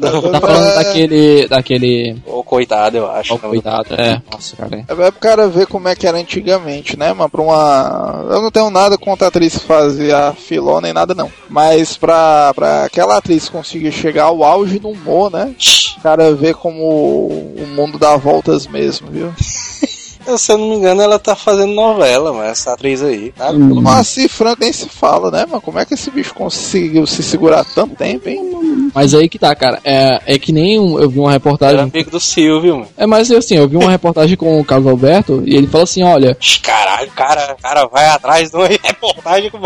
[0.00, 1.48] Tá falando daquele.
[1.48, 2.16] daquele.
[2.26, 3.34] Ou coitado, eu acho.
[3.34, 4.20] Ó, cuidado, é.
[4.30, 4.84] Nossa, cara.
[4.88, 7.30] É pro cara ver como é que era antigamente, né, mano?
[7.30, 8.26] Pra uma.
[8.30, 11.30] Eu não tenho nada contra a atriz que fazia filó nem nada, não.
[11.48, 15.54] Mas pra, pra aquela atriz conseguir chegar ao auge do humor, né?
[15.98, 19.32] O cara vê como o mundo dá voltas mesmo, viu?
[20.38, 23.32] Se eu não me engano, ela tá fazendo novela, mas essa atriz aí.
[23.32, 23.50] Tá?
[23.50, 23.80] Hum.
[23.80, 25.60] Moacir Franco nem se fala, né, mano?
[25.60, 28.90] Como é que esse bicho conseguiu se segurar tanto tempo, hein?
[28.94, 29.78] Mas aí que tá, cara.
[29.84, 31.80] É, é que nem um- eu vi uma Era reportagem.
[31.80, 32.88] amigo do Silvio, mano.
[32.96, 36.02] É, mas assim, eu vi uma reportagem com o Carlos Alberto e ele falou assim:
[36.02, 39.58] olha, Caralho, cara, cara vai atrás de uma reportagem com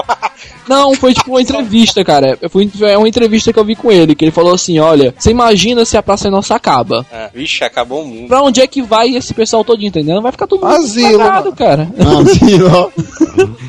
[0.69, 2.39] Não, foi tipo uma entrevista, cara.
[2.51, 5.31] Foi é uma entrevista que eu vi com ele, que ele falou assim, olha, você
[5.31, 7.05] imagina se a Praça é Nossa acaba.
[7.13, 8.29] Ah, Vixe, acabou o mundo.
[8.29, 10.23] Pra onde é que vai esse pessoal todo entendendo?
[10.23, 11.53] Vai ficar todo mundo Asilo, mano.
[11.53, 11.89] cara.
[12.21, 12.91] Asilo, ó.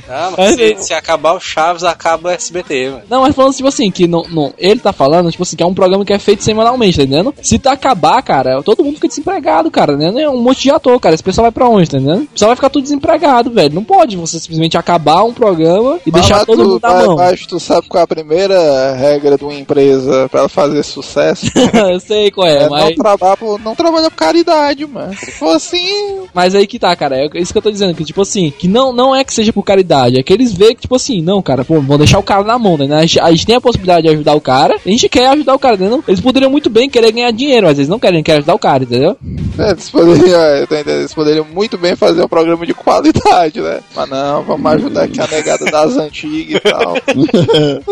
[0.08, 3.02] Ah, mas se, se acabar o Chaves, acaba o SBT, mano.
[3.10, 5.66] Não, mas falando tipo assim, que não, não, ele tá falando, tipo assim, que é
[5.66, 7.34] um programa que é feito semanalmente, tá entendendo?
[7.42, 10.22] Se tá acabar, cara, todo mundo fica desempregado, cara, né?
[10.22, 11.16] É um monte de ator, cara.
[11.16, 12.24] Esse pessoal vai pra onde, tá entendendo?
[12.24, 13.74] O pessoal vai ficar tudo desempregado, velho.
[13.74, 17.06] Não pode você simplesmente acabar um programa e deixar Mas todo tu, mundo na mas-
[17.08, 17.16] mão.
[17.16, 21.48] mas tu sabe qual é a primeira regra de uma empresa pra ela fazer sucesso?
[21.92, 22.84] eu sei qual é, É mas.
[22.86, 25.14] não, trabalhar por, não trabalhar por caridade, mano.
[25.16, 27.18] Se for assim, Mas aí que tá, cara.
[27.18, 29.54] É isso que eu tô dizendo, que tipo assim, que não, não é que seja
[29.54, 30.18] por caridade.
[30.18, 32.58] É que eles veem que, tipo assim, não, cara, pô, vão deixar o cara na
[32.58, 32.94] mão, né?
[32.96, 35.56] A gente, a gente tem a possibilidade de ajudar o cara, a gente quer ajudar
[35.56, 36.04] o cara, entendeu?
[36.08, 38.84] Eles poderiam muito bem querer ganhar dinheiro, mas eles não querem, querem ajudar o cara,
[38.84, 39.18] entendeu?
[39.58, 42.74] É, eles poderiam, é, eu tô entendendo, eles poderiam muito bem fazer um programa de
[42.74, 43.80] qualidade, né?
[43.96, 46.96] Mas não, vamos ajudar aqui a negada das antigas e tal.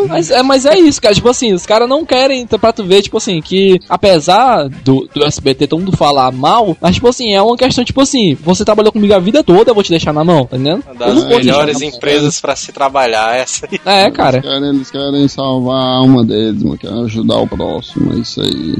[0.07, 1.15] Mas é, mas é isso, cara.
[1.15, 5.23] Tipo assim, os caras não querem, pra tu ver, tipo assim, que apesar do, do
[5.23, 8.91] SBT todo mundo falar mal, mas tipo assim, é uma questão, tipo assim, você trabalhou
[8.91, 10.83] comigo a vida toda, eu vou te deixar na mão, tá entendendo?
[10.85, 13.79] Uma das melhores empresas pra se trabalhar, essa aí.
[13.85, 14.37] É, cara.
[14.37, 18.41] Eles querem, eles querem salvar a alma deles, mano, querem ajudar o próximo, é isso
[18.41, 18.75] aí.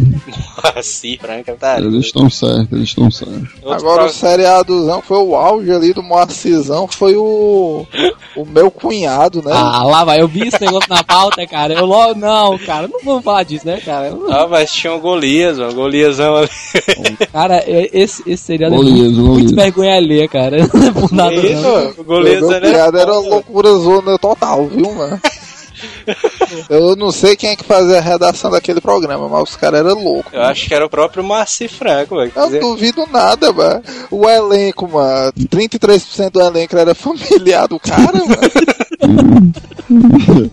[0.76, 1.80] Assim, Franca, tá?
[1.80, 3.36] Eles estão certos, eles estão certos.
[3.61, 7.86] Outro Agora o seriadozão foi o auge ali do Moacizão, foi o.
[8.36, 9.51] O meu cunhado, né?
[9.53, 11.74] Ah, lá vai, eu vi esse negócio na pauta, cara.
[11.76, 14.07] Eu logo, não, cara, não vamos falar disso, né, cara?
[14.07, 16.49] Eu- Ah, mas tinha o Golias, o Goliasão ali.
[17.32, 19.51] Cara, é- esse, esse seriado é Golias, muito, muito Golias.
[19.51, 20.57] vergonha alheia, cara.
[20.74, 21.43] Não é por nada, não.
[21.43, 22.71] Isso, o O Golias ali.
[22.71, 25.19] cunhado era loucura zona total, viu, mano?
[26.70, 30.02] Eu não sei quem é que fazia a redação daquele programa, mas os caras eram
[30.04, 30.32] loucos.
[30.34, 32.32] Eu acho que era o próprio Marci Franco, velho.
[32.36, 33.84] Eu duvido nada, mano.
[34.12, 35.34] O elenco, mano.
[35.34, 38.38] 33% do elenco era familiar do cara, mano.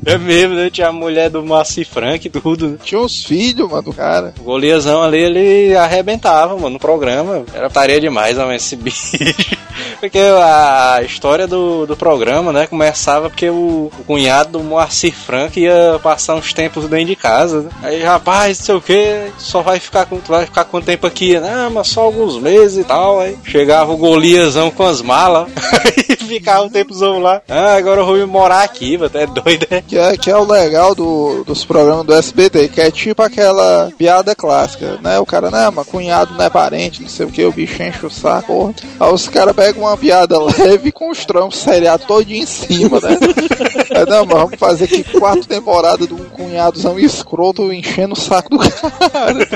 [0.06, 0.70] É mesmo, né?
[0.70, 2.68] Tinha a mulher do Marci Franco e tudo.
[2.68, 2.76] né?
[2.82, 4.34] Tinha os filhos, mano, do cara.
[4.40, 7.44] O Goliasão ali, ele arrebentava, mano, no programa.
[7.54, 9.16] Era tarefa demais, mano, esse bicho.
[9.98, 15.58] Porque a história do, do programa, né, começava porque o, o cunhado do Moacir Franco
[15.58, 17.70] ia passar uns tempos dentro de casa, né?
[17.82, 21.38] Aí, rapaz, não sei o que, só vai ficar com, vai ficar quanto tempo aqui?
[21.38, 23.20] Não, mas só alguns meses e tal.
[23.20, 25.48] Aí chegava o Goliasão com as malas,
[25.84, 27.42] aí ficava um tempozão lá.
[27.48, 29.82] Ah, agora eu vou morar aqui, mano, é doido, né?
[29.86, 33.90] Que é, que é o legal do, dos programas do SBT, que é tipo aquela
[33.98, 35.18] piada clássica, né?
[35.18, 38.06] O cara, não, mas cunhado não é parente, não sei o que, o bicho enche
[38.06, 38.74] o saco, porra.
[38.98, 43.18] Aí os caras pegam uma piada leve e constroem um seriado todo em cima, né?
[43.90, 48.50] É, não, mas vamos fazer aqui quatro temporadas de um cunhadozão escroto enchendo o saco
[48.50, 49.48] do cara.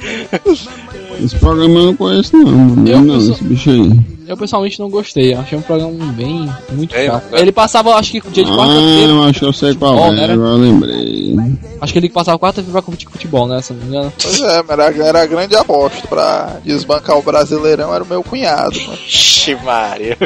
[1.24, 2.88] Esse programa eu não conheço não, mano.
[2.88, 3.90] Eu não, esse bicho aí.
[4.26, 5.34] Eu pessoalmente não gostei.
[5.34, 7.24] Achei um programa bem, muito É, chato.
[7.24, 7.36] mano.
[7.42, 9.12] Ele passava, acho que dia de Ah, quarta-feira.
[9.12, 10.32] eu acho que eu sei qual Futebol, é, né?
[10.32, 11.36] agora eu lembrei.
[11.80, 13.60] Acho que ele passava quarta-feira pra competir futebol, né?
[13.60, 14.12] Se não me engano.
[14.22, 18.22] Pois é, mas era, era a grande aposta pra desbancar o Brasileirão, era o meu
[18.22, 18.98] cunhado, mano.
[19.06, 20.16] Ixi, Maria.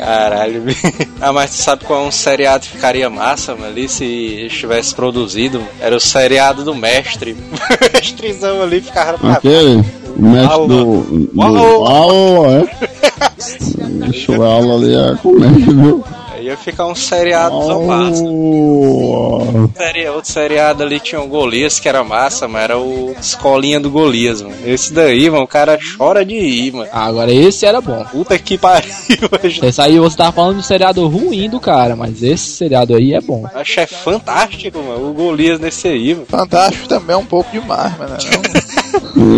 [0.00, 0.62] Caralho.
[1.22, 4.04] Ah, mas tu sabe qual é um seriado que ficaria massa, mano, ali se
[4.46, 5.62] estivesse produzido?
[5.78, 7.36] Era o seriado do mestre.
[7.60, 9.84] O mestrezão ali ficava pra Aquele,
[10.16, 10.68] o mestre Aula.
[10.68, 11.34] do.
[11.86, 12.88] aula, é?
[14.08, 16.04] Deixa o aula ali é comédia, viu?
[16.40, 18.24] Aí ia ficar um seriado massa.
[18.24, 19.70] Aula.
[19.76, 23.90] Seri- Outro seriado ali tinha o Golias, que era massa, mas era o Escolinha do
[23.90, 24.54] Golias, mano.
[24.64, 26.88] Esse daí, mano, o cara chora de rir, mano.
[26.92, 28.02] Ah, agora esse era bom.
[28.10, 28.90] Puta que pariu.
[29.62, 33.12] Esse aí você tava falando de um seriado ruim do cara, mas esse seriado aí
[33.14, 33.46] é bom.
[33.54, 35.10] Acho é fantástico, mano.
[35.10, 36.26] O Golias nesse aí, mano.
[36.26, 38.16] Fantástico também é um pouco demais, mano.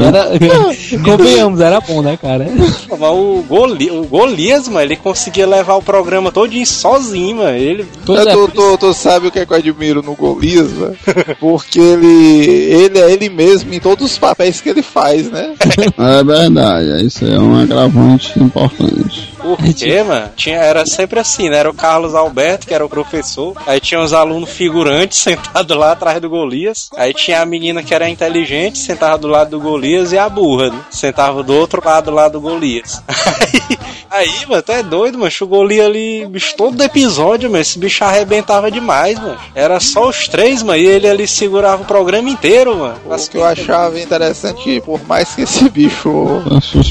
[0.07, 0.31] Era,
[1.05, 2.47] convenhamos, era bom, né, cara?
[2.89, 7.57] Mas o, Goli, o Golias, mano, ele conseguia levar o programa todinho sozinho, mano.
[7.57, 7.87] Ele.
[8.09, 10.97] É, tu, tu, tu sabe o que, é que eu admiro no Golias, velho?
[11.41, 15.55] Porque ele, ele é ele mesmo em todos os papéis que ele faz, né?
[15.99, 19.32] É verdade, isso é um agravante importante.
[19.43, 20.31] Por quê, mano?
[20.37, 21.59] Tinha, era sempre assim, né?
[21.59, 23.55] Era o Carlos Alberto, que era o professor.
[23.67, 26.89] Aí tinha os alunos figurantes sentados lá atrás do Golias.
[26.97, 30.71] Aí tinha a menina que era inteligente, sentava do lado do Golias, e a burra,
[30.71, 30.81] né?
[30.91, 33.03] Sentava do outro lado lá do Golias.
[33.09, 33.79] Aí,
[34.13, 35.33] aí mano, tu é doido, mano.
[35.41, 39.37] O Golias ali, bicho, todo episódio, mano, esse bicho arrebentava demais, mano.
[39.55, 42.97] Era só os três, mano, e ele ali segurava o programa inteiro, mano.
[43.05, 46.43] O que eu achava interessante, que por mais que esse bicho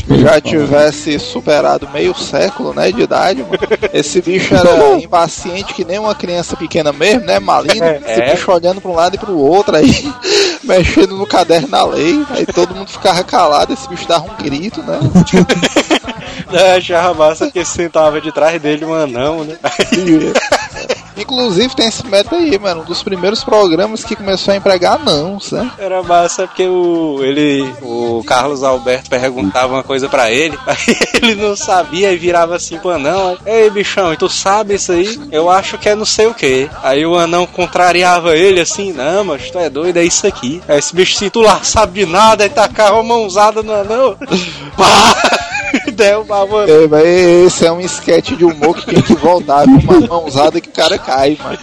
[0.07, 3.57] Tá já tivesse superado meio século, né, de idade, mano,
[3.93, 8.31] esse bicho era impaciente que nem uma criança pequena mesmo, né, maligno, esse É.
[8.33, 10.11] bicho olhando pra um lado e pro outro, aí
[10.71, 14.81] mexendo no caderno da lei, aí todo mundo ficava calado, esse bicho dava um grito,
[14.83, 14.99] né,
[16.51, 19.57] Eu achava massa que sentava de trás dele um anão, né?
[21.17, 22.81] Inclusive tem esse método aí, mano.
[22.81, 25.71] Um dos primeiros programas que começou a empregar anãos, né?
[25.77, 31.35] Era massa porque o, ele, o Carlos Alberto perguntava uma coisa pra ele, aí ele
[31.35, 33.37] não sabia e virava assim pro anão.
[33.45, 35.19] Ei, bichão, tu sabe isso aí?
[35.31, 36.69] Eu acho que é não sei o que.
[36.83, 40.61] Aí o anão contrariava ele assim, não, mas tu é doido, é isso aqui.
[40.67, 44.17] Aí esse bicho, se tu lá sabe de nada, aí tacava uma mãozada no anão.
[44.77, 45.50] Pá!
[45.91, 46.83] Derrubava o anão.
[46.83, 49.79] É, mas esse é um esquete de humor que tem que voltar, viu?
[49.79, 51.57] Uma mãozada que o cara cai, mano.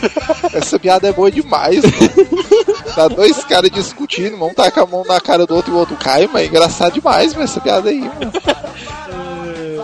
[0.52, 2.28] Essa piada é boa demais, mano.
[2.94, 5.96] tá dois caras discutindo, um taca a mão na cara do outro e o outro
[5.96, 8.32] cai, mas é engraçado demais mano, essa piada aí, mano.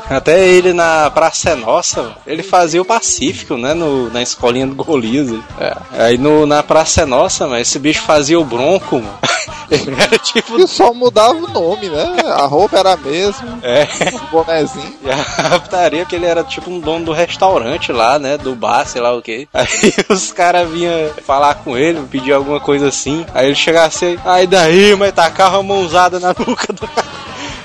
[0.08, 3.72] Até ele na Praça é Nossa, ele fazia o Pacífico, né?
[3.72, 5.30] No, na escolinha do Golias.
[5.58, 5.76] É.
[5.92, 9.18] Aí no, na Praça é Nossa, mas esse bicho fazia o Bronco, mano.
[9.70, 10.60] Ele era tipo.
[10.60, 12.16] E só mudava o nome, né?
[12.26, 13.58] A roupa era a mesma.
[13.62, 13.86] É.
[14.34, 14.94] O bonezinho.
[15.04, 18.36] E a raptaria, porque ele era tipo um dono do restaurante lá, né?
[18.38, 19.48] Do bar, sei lá o que.
[19.54, 19.68] Aí
[20.08, 23.24] os caras vinham falar com ele, pedir alguma coisa assim.
[23.34, 27.24] Aí ele chegava assim, aí daí, mas tacava a mãozada na nuca do cara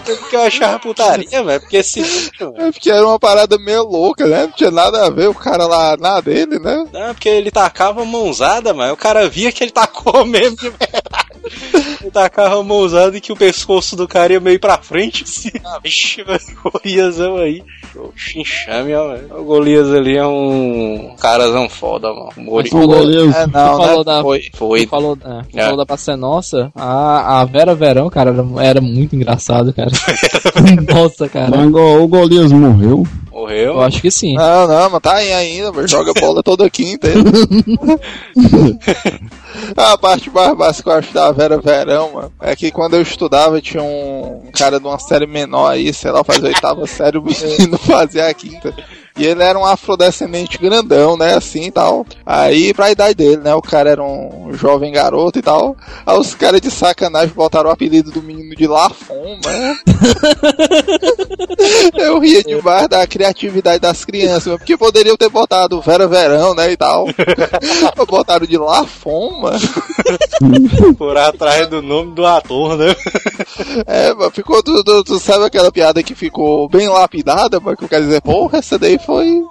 [0.18, 1.60] porque eu achava putaria, velho.
[1.60, 2.02] Porque esse
[2.40, 4.44] É porque era uma parada meio louca, né?
[4.44, 6.86] Não tinha nada a ver o cara lá, nada dele, né?
[6.92, 11.79] Não, porque ele tacava mãozada, mas o cara via que ele tacou mesmo de verdade.
[12.02, 15.50] Ele tacava a mãozada e que o pescoço do cara ia meio pra frente, assim.
[15.66, 17.64] Ah, vixe, velho, Goliasão aí.
[17.96, 19.40] O xinchame, ó, velho.
[19.40, 22.30] O Golias ali é um carazão foda, mano.
[22.38, 23.36] Mas O Golias.
[23.36, 24.04] É, Tu não, falou né?
[24.06, 24.42] da- Foi.
[24.54, 24.84] Foi.
[24.86, 25.62] Tu falou, é, tu É.
[25.64, 29.90] falou da Praça Nossa, a, a Vera Verão, cara, era, era muito engraçado, cara.
[30.94, 31.50] Nossa, cara.
[31.58, 33.06] Mas o Golias morreu.
[33.40, 33.76] Morreu.
[33.76, 34.36] Eu acho que sim.
[34.36, 37.08] Não, não, mas tá aí ainda, mas joga bola toda quinta.
[39.78, 43.02] a parte mais básica que eu acho da Vera Verão, mano, é que quando eu
[43.02, 47.18] estudava tinha um cara de uma série menor aí, sei lá, fazia a oitava série,
[47.18, 48.76] o menino fazia a quinta.
[49.20, 52.06] E ele era um afrodescendente grandão, né, assim e tal.
[52.26, 55.76] Aí, pra idade dele, né, o cara era um jovem garoto e tal.
[56.06, 59.78] Aí os caras de sacanagem botaram o apelido do menino de Lafon, né?
[61.98, 66.78] Eu ria demais da criatividade das crianças, porque poderiam ter botado Vera Verão, né, e
[66.78, 67.06] tal.
[68.08, 69.60] Botaram de Lafon, mano.
[70.98, 72.96] Por atrás do nome do ator, né?
[73.86, 77.84] É, mano, ficou, tu, tu- tu sabe aquela piada que ficou bem lapidada, mano, que
[77.84, 79.44] eu quero dizer, porra, essa daí foi...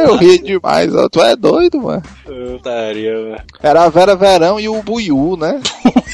[0.00, 2.02] Eu ri demais, ó, tu é doido, mano.
[2.24, 3.42] Putaria, velho.
[3.62, 5.60] Era a Vera Verão e o Buiú, né?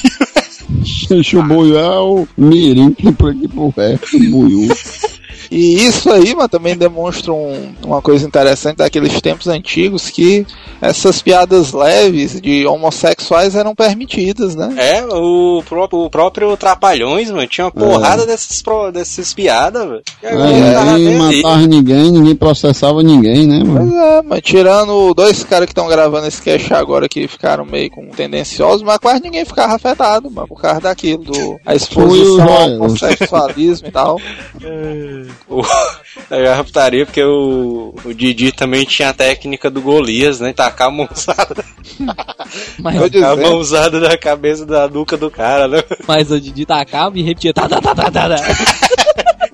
[1.10, 4.68] O Buiú é o mirim que por aqui por resto, o Buiú.
[5.50, 10.46] E isso aí, mano, também demonstra um- uma coisa interessante daqueles tempos antigos que
[10.80, 14.72] essas piadas leves de homossexuais eram permitidas, né?
[14.78, 20.02] É, o próprio, o próprio Trapalhões, mano, tinha uma porrada desses, pro- desses piadas, velho.
[20.22, 21.18] E É, aí.
[21.42, 23.96] matava ninguém, ninguém processava ninguém, né, Pois mano?
[23.98, 28.06] é, mas tirando dois caras que estão gravando esse cast agora que ficaram meio com
[28.06, 33.88] tendenciosos, mas quase ninguém ficava afetado, mano, por causa daquilo, do, a exposição ao homossexualismo
[33.88, 34.16] e tal.
[35.48, 35.62] O,
[36.30, 40.52] eu já putaria porque o, o Didi também tinha a técnica do Golias, né?
[40.52, 41.64] Tacar a mãozada,
[42.78, 45.82] Mas, Eu a mãozada na cabeça da nuca do cara, né?
[46.06, 47.52] mas o Didi tacava e repetia.
[47.52, 48.36] Tá, tá, tá, tá, tá, tá.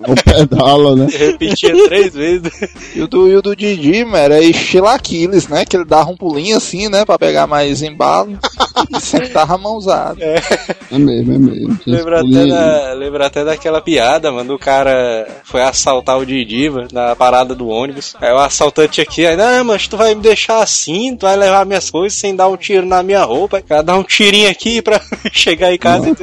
[0.07, 1.07] O pedala, né?
[1.11, 2.50] Repetia três vezes.
[2.94, 5.64] e o do, e o do Didi, mano, era estilo Aquiles, né?
[5.64, 7.04] Que ele dava um pulinho assim, né?
[7.04, 8.38] Pra pegar mais embalo.
[8.90, 10.24] e sempre tava a mãozada.
[10.24, 11.78] É mesmo, é mesmo.
[11.86, 14.54] Lembra até, da, lembra até daquela piada, mano.
[14.54, 18.14] O cara foi assaltar o Didi, mano, na parada do ônibus.
[18.20, 21.66] Aí o assaltante aqui, aí, não, mas tu vai me deixar assim, tu vai levar
[21.66, 23.57] minhas coisas sem dar um tiro na minha roupa.
[23.57, 25.00] Aí o cara dá um tirinho aqui pra
[25.32, 26.16] chegar em casa.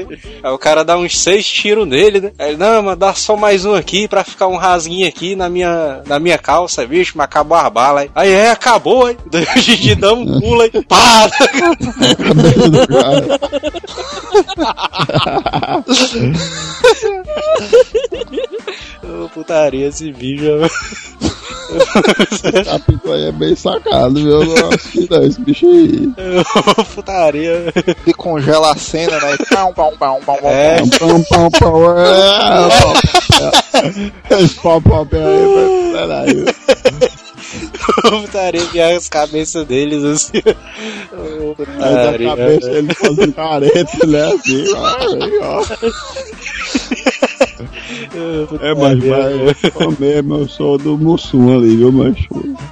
[0.43, 2.31] Aí o cara dá uns seis tiros nele, né?
[2.39, 5.49] Aí ele, não, mas dá só mais um aqui pra ficar um rasguinho aqui na
[5.49, 8.01] minha, na minha calça, bicho, mas acabou a bala.
[8.01, 9.17] Aí, aí é, acabou, aí.
[9.29, 11.29] Daí o Didi dá um pulo aí, pá!
[19.03, 20.71] Ô, putaria esse vídeo, velho.
[22.31, 24.43] Esse capítulo aí é bem sacado, viu?
[24.43, 26.11] Eu acho que não, esse bicho aí.
[26.77, 27.73] Ô, putaria.
[27.75, 29.35] Ele congela a cena, né?
[29.39, 30.51] E pau, pau, pau, pau, pau.
[30.51, 30.77] É.
[30.99, 32.93] Pão, pão, pão, é, pau,
[33.51, 33.62] pau.
[34.29, 36.45] Esse pau aí, mas peraí.
[38.01, 40.41] putaria que as cabeças deles assim.
[40.41, 40.55] Da
[41.55, 42.29] putaria.
[42.29, 44.33] cabeça ele fazendo careta, né?
[44.33, 45.63] Assim, ó, ó.
[48.61, 52.27] É, mas, mas eu mesmo, eu sou do Mussum ali, viu, macho?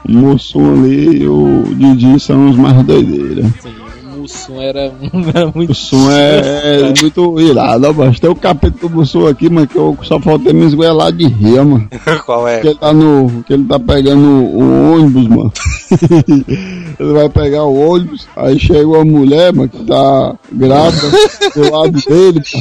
[0.07, 3.45] O Mussum ali e o Didi são os mais doideiras.
[3.61, 3.80] Sim,
[4.21, 4.79] o Mussum era,
[5.33, 5.69] era O muito.
[5.69, 9.77] Mussum é, é muito irado, ó, mas tem o capítulo do Mussum aqui, mas que
[9.77, 11.87] eu só faltei me esgoelar de rir, mano.
[12.25, 12.59] Qual é?
[12.59, 13.43] Que ele tá no.
[13.43, 15.53] Que ele tá pegando o ônibus, mano.
[16.99, 21.09] ele vai pegar o ônibus, aí chega uma mulher, mano, que tá grávida
[21.55, 22.57] do lado dele, pô.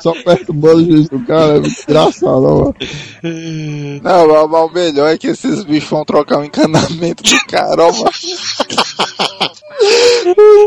[0.00, 2.74] Só perturbando o juiz do cara, é engraçado, mano.
[4.02, 7.92] Não, mas, o melhor é que esses bichos vão trocar o encanamento do cara, ó,
[7.92, 8.10] mano.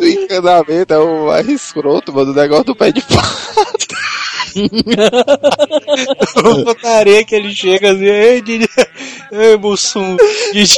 [0.02, 3.24] O encanamento é o mais escroto, mano, o negócio do pé de pau.
[6.44, 8.68] Ô, putaria que ele chega assim, ei, Didi,
[9.32, 10.18] ei, Mussum,
[10.54, 10.76] Didi,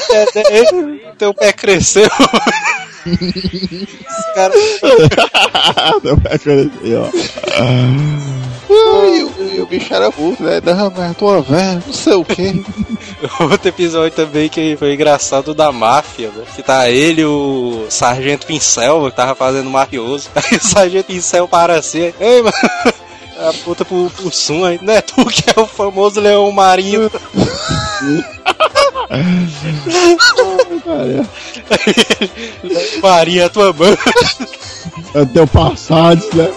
[0.00, 0.32] pé
[1.18, 2.08] teu pé cresceu.
[3.06, 4.56] Os caras.
[6.02, 7.08] Deu referência aí, ó.
[8.72, 10.60] E o, o bicho era burro, né?
[10.64, 12.64] Não, mas tua velha, não sei o que.
[13.40, 16.44] Outro episódio também que foi engraçado da máfia, né?
[16.54, 20.30] Que tá ele, o Sargento Pincel, que tava fazendo mafioso.
[20.36, 22.54] Aí o Sargento Pincel para assim, ei, mano.
[23.40, 27.10] A puta pro, pro Sum aí, não é tu que é o famoso leão marinho.
[30.84, 31.26] Cara,
[33.02, 33.96] Marinho é a tua mãe.
[35.14, 36.50] é teu passado, né?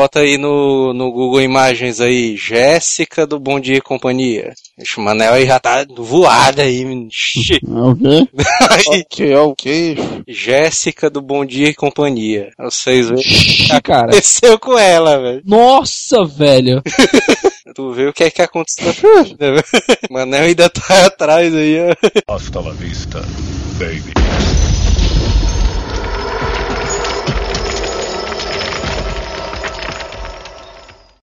[0.00, 4.54] Bota aí no, no Google Imagens aí, Jéssica do Bom Dia e Companhia.
[4.96, 6.82] O Manel aí já tá voada aí.
[6.82, 8.28] É o quê?
[8.70, 9.96] Aí, que é o que?
[10.26, 12.48] Jéssica do Bom Dia e Companhia.
[12.58, 15.42] Vocês verem o que aconteceu com ela, velho.
[15.44, 16.82] Nossa, velho.
[17.76, 18.94] Tu vê o que é que aconteceu.
[20.10, 22.34] Manel ainda tá atrás aí, ó.
[22.34, 23.20] Hasta la vista,
[23.78, 24.14] baby.